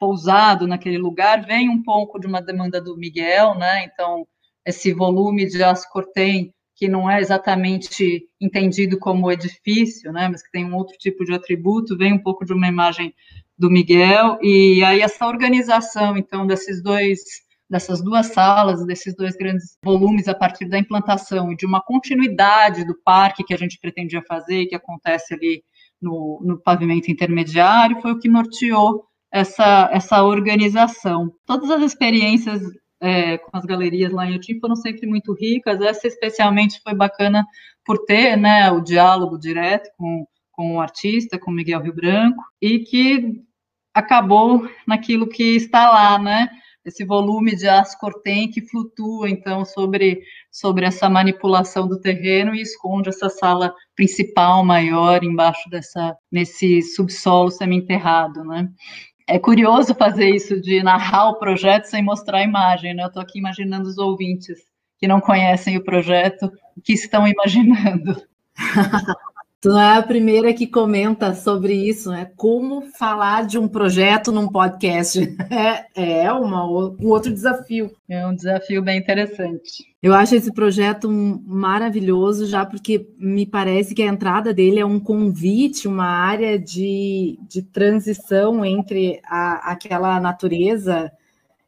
pousado 0.00 0.66
naquele 0.66 0.96
lugar 0.96 1.44
vem 1.44 1.68
um 1.68 1.82
pouco 1.82 2.18
de 2.18 2.26
uma 2.26 2.40
demanda 2.40 2.80
do 2.80 2.96
Miguel, 2.96 3.54
né? 3.54 3.84
Então, 3.84 4.26
esse 4.64 4.94
volume 4.94 5.46
de 5.46 5.62
Ascortem, 5.62 6.52
que 6.74 6.88
não 6.88 7.08
é 7.08 7.20
exatamente 7.20 8.22
entendido 8.40 8.98
como 8.98 9.30
edifício, 9.30 10.10
né? 10.10 10.26
Mas 10.28 10.42
que 10.42 10.50
tem 10.50 10.64
um 10.64 10.74
outro 10.74 10.96
tipo 10.98 11.22
de 11.24 11.34
atributo, 11.34 11.98
vem 11.98 12.14
um 12.14 12.22
pouco 12.22 12.46
de 12.46 12.54
uma 12.54 12.66
imagem 12.66 13.14
do 13.58 13.70
Miguel. 13.70 14.38
E 14.42 14.82
aí 14.82 15.02
essa 15.02 15.26
organização, 15.26 16.16
então, 16.16 16.46
desses 16.46 16.82
dois 16.82 17.20
dessas 17.68 18.02
duas 18.02 18.26
salas, 18.26 18.84
desses 18.84 19.14
dois 19.14 19.36
grandes 19.36 19.78
volumes 19.84 20.26
a 20.26 20.34
partir 20.34 20.64
da 20.64 20.76
implantação 20.76 21.52
e 21.52 21.56
de 21.56 21.64
uma 21.64 21.80
continuidade 21.80 22.84
do 22.84 23.00
parque 23.04 23.44
que 23.44 23.54
a 23.54 23.56
gente 23.56 23.78
pretendia 23.78 24.20
fazer, 24.26 24.66
que 24.66 24.74
acontece 24.74 25.34
ali 25.34 25.62
no, 26.02 26.40
no 26.42 26.60
pavimento 26.60 27.12
intermediário, 27.12 28.00
foi 28.00 28.10
o 28.10 28.18
que 28.18 28.28
norteou 28.28 29.04
essa, 29.32 29.88
essa 29.92 30.22
organização. 30.22 31.32
Todas 31.46 31.70
as 31.70 31.82
experiências 31.82 32.62
é, 33.00 33.38
com 33.38 33.56
as 33.56 33.64
galerias 33.64 34.12
lá 34.12 34.26
em 34.26 34.36
Utim 34.36 34.58
foram 34.60 34.76
sempre 34.76 35.06
muito 35.08 35.32
ricas, 35.32 35.80
essa 35.80 36.06
especialmente 36.06 36.80
foi 36.82 36.94
bacana 36.94 37.46
por 37.84 38.04
ter 38.04 38.36
né, 38.36 38.70
o 38.70 38.80
diálogo 38.80 39.38
direto 39.38 39.88
com, 39.96 40.26
com 40.52 40.76
o 40.76 40.80
artista, 40.80 41.38
com 41.38 41.50
Miguel 41.50 41.80
Rio 41.80 41.94
Branco, 41.94 42.42
e 42.60 42.80
que 42.80 43.42
acabou 43.94 44.68
naquilo 44.86 45.28
que 45.28 45.56
está 45.56 45.90
lá, 45.90 46.18
né? 46.18 46.48
Esse 46.82 47.04
volume 47.04 47.54
de 47.54 47.68
ascortem 47.68 48.50
que 48.50 48.62
flutua, 48.62 49.28
então, 49.28 49.66
sobre, 49.66 50.22
sobre 50.50 50.86
essa 50.86 51.10
manipulação 51.10 51.86
do 51.86 52.00
terreno 52.00 52.54
e 52.54 52.62
esconde 52.62 53.10
essa 53.10 53.28
sala 53.28 53.74
principal 53.94 54.64
maior 54.64 55.22
embaixo 55.22 55.68
dessa, 55.68 56.16
nesse 56.32 56.80
subsolo 56.80 57.50
semi-enterrado, 57.50 58.44
né? 58.44 58.68
É 59.30 59.38
curioso 59.38 59.94
fazer 59.94 60.28
isso 60.28 60.60
de 60.60 60.82
narrar 60.82 61.28
o 61.28 61.38
projeto 61.38 61.84
sem 61.84 62.02
mostrar 62.02 62.38
a 62.38 62.42
imagem, 62.42 62.94
né? 62.94 63.04
Eu 63.04 63.06
estou 63.06 63.22
aqui 63.22 63.38
imaginando 63.38 63.88
os 63.88 63.96
ouvintes 63.96 64.58
que 64.98 65.06
não 65.06 65.20
conhecem 65.20 65.76
o 65.76 65.84
projeto, 65.84 66.50
o 66.76 66.80
que 66.82 66.92
estão 66.92 67.26
imaginando. 67.26 68.20
Tu 69.60 69.68
não 69.68 69.78
é 69.78 69.98
a 69.98 70.02
primeira 70.02 70.54
que 70.54 70.66
comenta 70.66 71.34
sobre 71.34 71.74
isso, 71.74 72.10
né? 72.10 72.30
Como 72.34 72.80
falar 72.98 73.44
de 73.44 73.58
um 73.58 73.68
projeto 73.68 74.32
num 74.32 74.48
podcast. 74.48 75.20
É, 75.94 76.22
é 76.22 76.32
uma, 76.32 76.64
um 76.64 77.08
outro 77.08 77.32
desafio. 77.32 77.90
É 78.08 78.26
um 78.26 78.34
desafio 78.34 78.80
bem 78.82 78.98
interessante. 78.98 79.84
Eu 80.02 80.14
acho 80.14 80.34
esse 80.34 80.52
projeto 80.52 81.10
maravilhoso, 81.10 82.46
já 82.46 82.64
porque 82.64 83.06
me 83.18 83.44
parece 83.44 83.94
que 83.94 84.02
a 84.02 84.06
entrada 84.06 84.54
dele 84.54 84.78
é 84.78 84.86
um 84.86 85.00
convite, 85.00 85.88
uma 85.88 86.06
área 86.06 86.58
de, 86.58 87.38
de 87.48 87.62
transição 87.62 88.64
entre 88.64 89.20
a, 89.24 89.72
aquela 89.72 90.20
natureza 90.20 91.10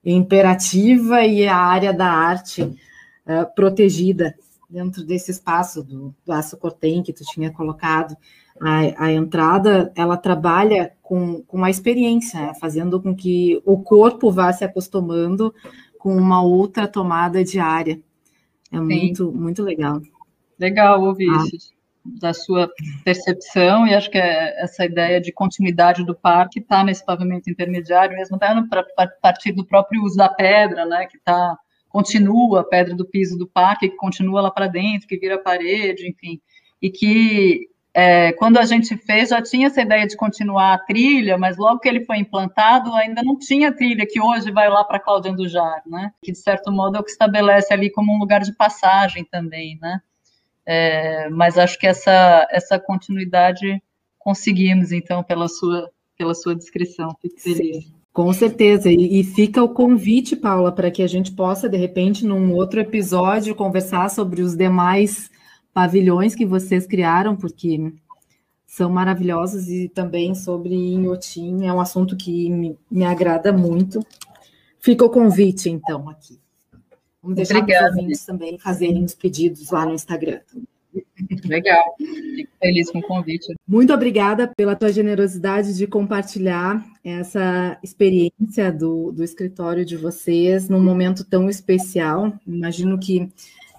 imperativa 0.05 1.22
e 1.26 1.47
a 1.47 1.57
área 1.57 1.93
da 1.93 2.07
arte 2.07 2.62
uh, 2.62 3.55
protegida 3.55 4.34
dentro 4.73 5.05
desse 5.05 5.31
espaço 5.31 5.83
do, 5.83 6.14
do 6.25 6.33
aço 6.33 6.57
cortem 6.57 7.03
que 7.03 7.12
tu 7.12 7.23
tinha 7.25 7.53
colocado, 7.53 8.16
a, 8.61 9.05
a, 9.05 9.12
entrada, 9.12 9.93
ela 9.95 10.16
trabalha 10.16 10.93
com, 11.03 11.43
com 11.43 11.62
a 11.62 11.70
experiência, 11.70 12.41
né? 12.41 12.55
fazendo 12.61 13.01
com 13.01 13.14
que 13.14 13.61
o 13.64 13.79
corpo 13.83 14.31
vá 14.31 14.53
se 14.53 14.64
acostumando 14.64 15.55
com 15.99 16.16
uma 16.16 16.43
outra 16.43 16.89
tomada 16.89 17.45
de 17.45 17.59
área. 17.59 18.01
É 18.70 18.81
muito, 18.81 19.31
muito 19.31 19.62
legal. 19.62 20.01
Legal 20.59 21.03
ouvir 21.03 21.29
ah. 21.29 21.45
isso 21.53 21.73
da 22.05 22.35
sua 22.35 22.68
percepção, 23.05 23.87
e 23.87 23.95
acho 23.95 24.11
que 24.11 24.18
é 24.18 24.61
essa 24.61 24.85
ideia 24.85 25.20
de 25.20 25.33
continuidade 25.33 26.05
do 26.05 26.14
parque 26.14 26.59
está 26.59 26.83
nesse 26.83 27.05
pavimento 27.05 27.49
intermediário, 27.49 28.16
mesmo 28.16 28.37
até 28.37 28.49
a 28.49 29.07
partir 29.20 29.53
do 29.53 29.64
próprio 29.64 30.03
uso 30.03 30.16
da 30.16 30.29
pedra, 30.29 30.85
né, 30.85 31.07
que 31.07 31.18
tá, 31.20 31.57
continua 31.93 32.61
a 32.61 32.64
pedra 32.64 32.95
do 32.95 33.05
piso 33.05 33.36
do 33.38 33.47
parque, 33.47 33.90
que 33.90 33.97
continua 33.97 34.40
lá 34.40 34.51
para 34.51 34.66
dentro, 34.66 35.07
que 35.07 35.18
vira 35.18 35.38
parede, 35.38 36.09
enfim, 36.09 36.40
e 36.80 36.90
que 36.90 37.68
é, 37.95 38.32
quando 38.32 38.59
a 38.59 38.64
gente 38.64 38.97
fez, 38.97 39.28
já 39.28 39.43
tinha 39.43 39.66
essa 39.66 39.82
ideia 39.82 40.07
de 40.07 40.16
continuar 40.16 40.72
a 40.72 40.78
trilha, 40.78 41.36
mas 41.36 41.59
logo 41.59 41.78
que 41.78 41.88
ele 41.88 42.07
foi 42.07 42.16
implantado, 42.16 42.95
ainda 42.95 43.22
não 43.22 43.38
tinha 43.38 43.70
trilha 43.70 44.07
que 44.07 44.18
hoje 44.18 44.51
vai 44.51 44.70
lá 44.70 44.82
para 44.82 44.99
Cláudia 44.99 45.30
Andujar, 45.30 45.82
né? 45.86 46.11
Que, 46.22 46.32
de 46.32 46.38
certo 46.38 46.72
modo, 46.72 46.97
é 46.97 47.01
o 47.01 47.05
que 47.05 47.11
estabelece 47.11 47.72
ali 47.72 47.90
como 47.90 48.14
um 48.14 48.18
lugar 48.18 48.40
de 48.40 48.55
passagem 48.55 49.24
também, 49.24 49.78
né? 49.80 50.01
É, 50.64 51.28
mas 51.28 51.59
acho 51.59 51.78
que 51.78 51.86
essa, 51.86 52.49
essa 52.51 52.78
continuidade 52.78 53.82
conseguimos, 54.18 54.90
então, 54.90 55.22
pela 55.22 55.49
sua, 55.49 55.90
pela 56.16 56.34
sua 56.34 56.55
descrição. 56.55 57.14
Fico 57.20 57.38
feliz. 57.38 57.84
Sim. 57.84 58.02
Com 58.13 58.31
certeza, 58.33 58.91
e, 58.91 59.21
e, 59.21 59.25
fica 59.25 59.63
o 59.63 59.71
convite, 59.71 60.37
Paula, 60.37 60.71
para 60.71 60.91
que 60.91 61.03
a 61.03 61.07
gente 61.07 61.33
possa, 61.33 61.67
de 61.67 61.79
repente, 61.79 62.27
num 62.27 62.53
outro 62.53 62.79
episódio, 62.79 63.55
conversar 63.55 64.11
sobre 64.11 64.43
os 64.43 64.55
demais 64.55 65.31
pavilhões 65.73 66.35
que 66.35 66.45
vocês 66.45 66.87
criaram, 66.87 67.35
porque 67.35 67.91
são 68.67 68.91
maravilhosos, 68.91 69.69
e 69.69 69.89
também 69.89 70.35
sobre 70.35 70.75
Inhotim, 70.75 71.65
é 71.65 71.73
um 71.73 71.81
assunto 71.81 72.15
que 72.15 72.51
me, 72.51 72.79
me 72.91 73.05
agrada 73.05 73.51
muito. 73.51 74.05
Fica 74.79 75.07
o 75.07 75.11
convite, 75.11 75.71
então, 75.71 76.07
aqui. 76.11 76.39
Vamos 77.23 77.37
deixar 77.37 77.59
Obrigada. 77.59 77.93
os 77.93 77.97
ouvintes 77.97 78.25
também 78.27 78.59
fazerem 78.59 79.05
os 79.05 79.15
pedidos 79.15 79.71
lá 79.71 79.87
no 79.87 79.95
Instagram. 79.95 80.41
Legal, 81.45 81.95
fico 81.99 82.53
feliz 82.61 82.90
com 82.90 82.99
o 82.99 83.03
convite. 83.03 83.55
Muito 83.66 83.93
obrigada 83.93 84.49
pela 84.49 84.76
tua 84.76 84.93
generosidade 84.93 85.76
de 85.76 85.86
compartilhar 85.86 86.84
essa 87.05 87.78
experiência 87.82 88.70
do, 88.72 89.12
do 89.12 89.24
escritório 89.24 89.84
de 89.84 89.97
vocês 89.97 90.68
num 90.68 90.82
momento 90.82 91.24
tão 91.24 91.49
especial. 91.49 92.32
Imagino 92.47 92.99
que, 92.99 93.28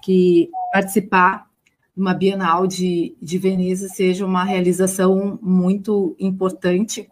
que 0.02 0.50
participar 0.72 1.46
de 1.94 2.00
uma 2.00 2.14
Bienal 2.14 2.66
de, 2.66 3.16
de 3.20 3.38
Veneza 3.38 3.88
seja 3.88 4.26
uma 4.26 4.44
realização 4.44 5.38
muito 5.40 6.16
importante 6.18 7.08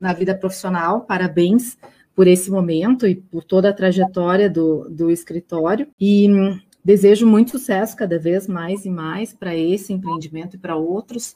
na 0.00 0.12
vida 0.12 0.34
profissional. 0.34 1.02
Parabéns 1.02 1.76
por 2.14 2.26
esse 2.26 2.50
momento 2.50 3.06
e 3.06 3.16
por 3.16 3.42
toda 3.42 3.70
a 3.70 3.72
trajetória 3.72 4.48
do, 4.48 4.88
do 4.88 5.10
escritório. 5.10 5.88
E 5.98 6.28
desejo 6.84 7.26
muito 7.26 7.52
sucesso 7.52 7.96
cada 7.96 8.18
vez 8.18 8.46
mais 8.46 8.84
e 8.84 8.90
mais 8.90 9.32
para 9.32 9.56
esse 9.56 9.92
empreendimento 9.92 10.56
e 10.56 10.58
para 10.58 10.76
outros. 10.76 11.32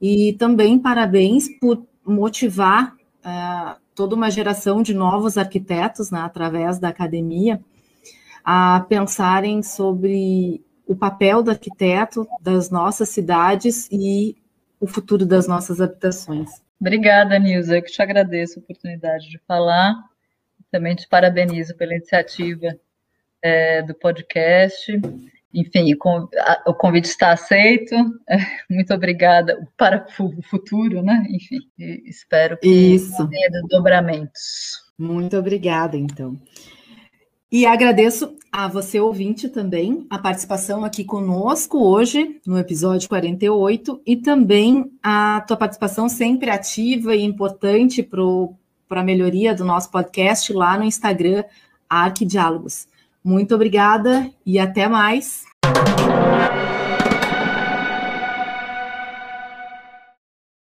E 0.00 0.34
também 0.34 0.78
parabéns 0.78 1.48
por 1.58 1.86
motivar 2.04 2.94
uh, 2.94 3.80
toda 3.94 4.14
uma 4.14 4.30
geração 4.30 4.82
de 4.82 4.94
novos 4.94 5.36
arquitetos, 5.36 6.10
né, 6.10 6.20
através 6.20 6.78
da 6.78 6.88
academia, 6.88 7.60
a 8.44 8.84
pensarem 8.88 9.62
sobre 9.62 10.64
o 10.86 10.96
papel 10.96 11.42
do 11.42 11.50
arquiteto 11.50 12.26
das 12.40 12.70
nossas 12.70 13.10
cidades 13.10 13.88
e 13.92 14.36
o 14.80 14.86
futuro 14.86 15.26
das 15.26 15.46
nossas 15.46 15.80
habitações. 15.80 16.50
Obrigada, 16.80 17.38
Nilza. 17.38 17.76
Eu 17.76 17.82
que 17.82 17.92
te 17.92 18.00
agradeço 18.00 18.58
a 18.58 18.62
oportunidade 18.62 19.28
de 19.28 19.38
falar 19.46 19.94
também 20.70 20.94
te 20.94 21.08
parabenizo 21.08 21.74
pela 21.76 21.94
iniciativa 21.94 22.78
é, 23.42 23.82
do 23.82 23.94
podcast. 23.94 24.92
Enfim, 25.52 25.92
o 26.66 26.74
convite 26.74 27.06
está 27.06 27.32
aceito. 27.32 27.94
Muito 28.70 28.94
obrigada 28.94 29.68
para 29.76 30.06
o 30.18 30.42
futuro, 30.42 31.02
né? 31.02 31.26
Enfim, 31.28 31.58
espero 32.06 32.56
que 32.58 32.68
Isso. 32.68 33.28
tenha 33.28 33.50
dobramentos. 33.68 34.80
Muito 34.96 35.36
obrigada, 35.36 35.96
então. 35.96 36.36
E 37.50 37.66
agradeço 37.66 38.36
a 38.52 38.68
você, 38.68 39.00
ouvinte, 39.00 39.48
também, 39.48 40.06
a 40.08 40.18
participação 40.18 40.84
aqui 40.84 41.04
conosco 41.04 41.78
hoje, 41.78 42.40
no 42.46 42.56
episódio 42.56 43.08
48, 43.08 44.00
e 44.06 44.16
também 44.16 44.92
a 45.02 45.42
tua 45.48 45.56
participação 45.56 46.08
sempre 46.08 46.48
ativa 46.48 47.14
e 47.16 47.22
importante 47.24 48.04
para 48.04 49.00
a 49.00 49.04
melhoria 49.04 49.52
do 49.52 49.64
nosso 49.64 49.90
podcast 49.90 50.52
lá 50.52 50.78
no 50.78 50.84
Instagram, 50.84 51.42
Arquidiálogos. 51.88 52.86
Muito 53.24 53.54
obrigada 53.54 54.30
e 54.44 54.58
até 54.58 54.88
mais. 54.88 55.44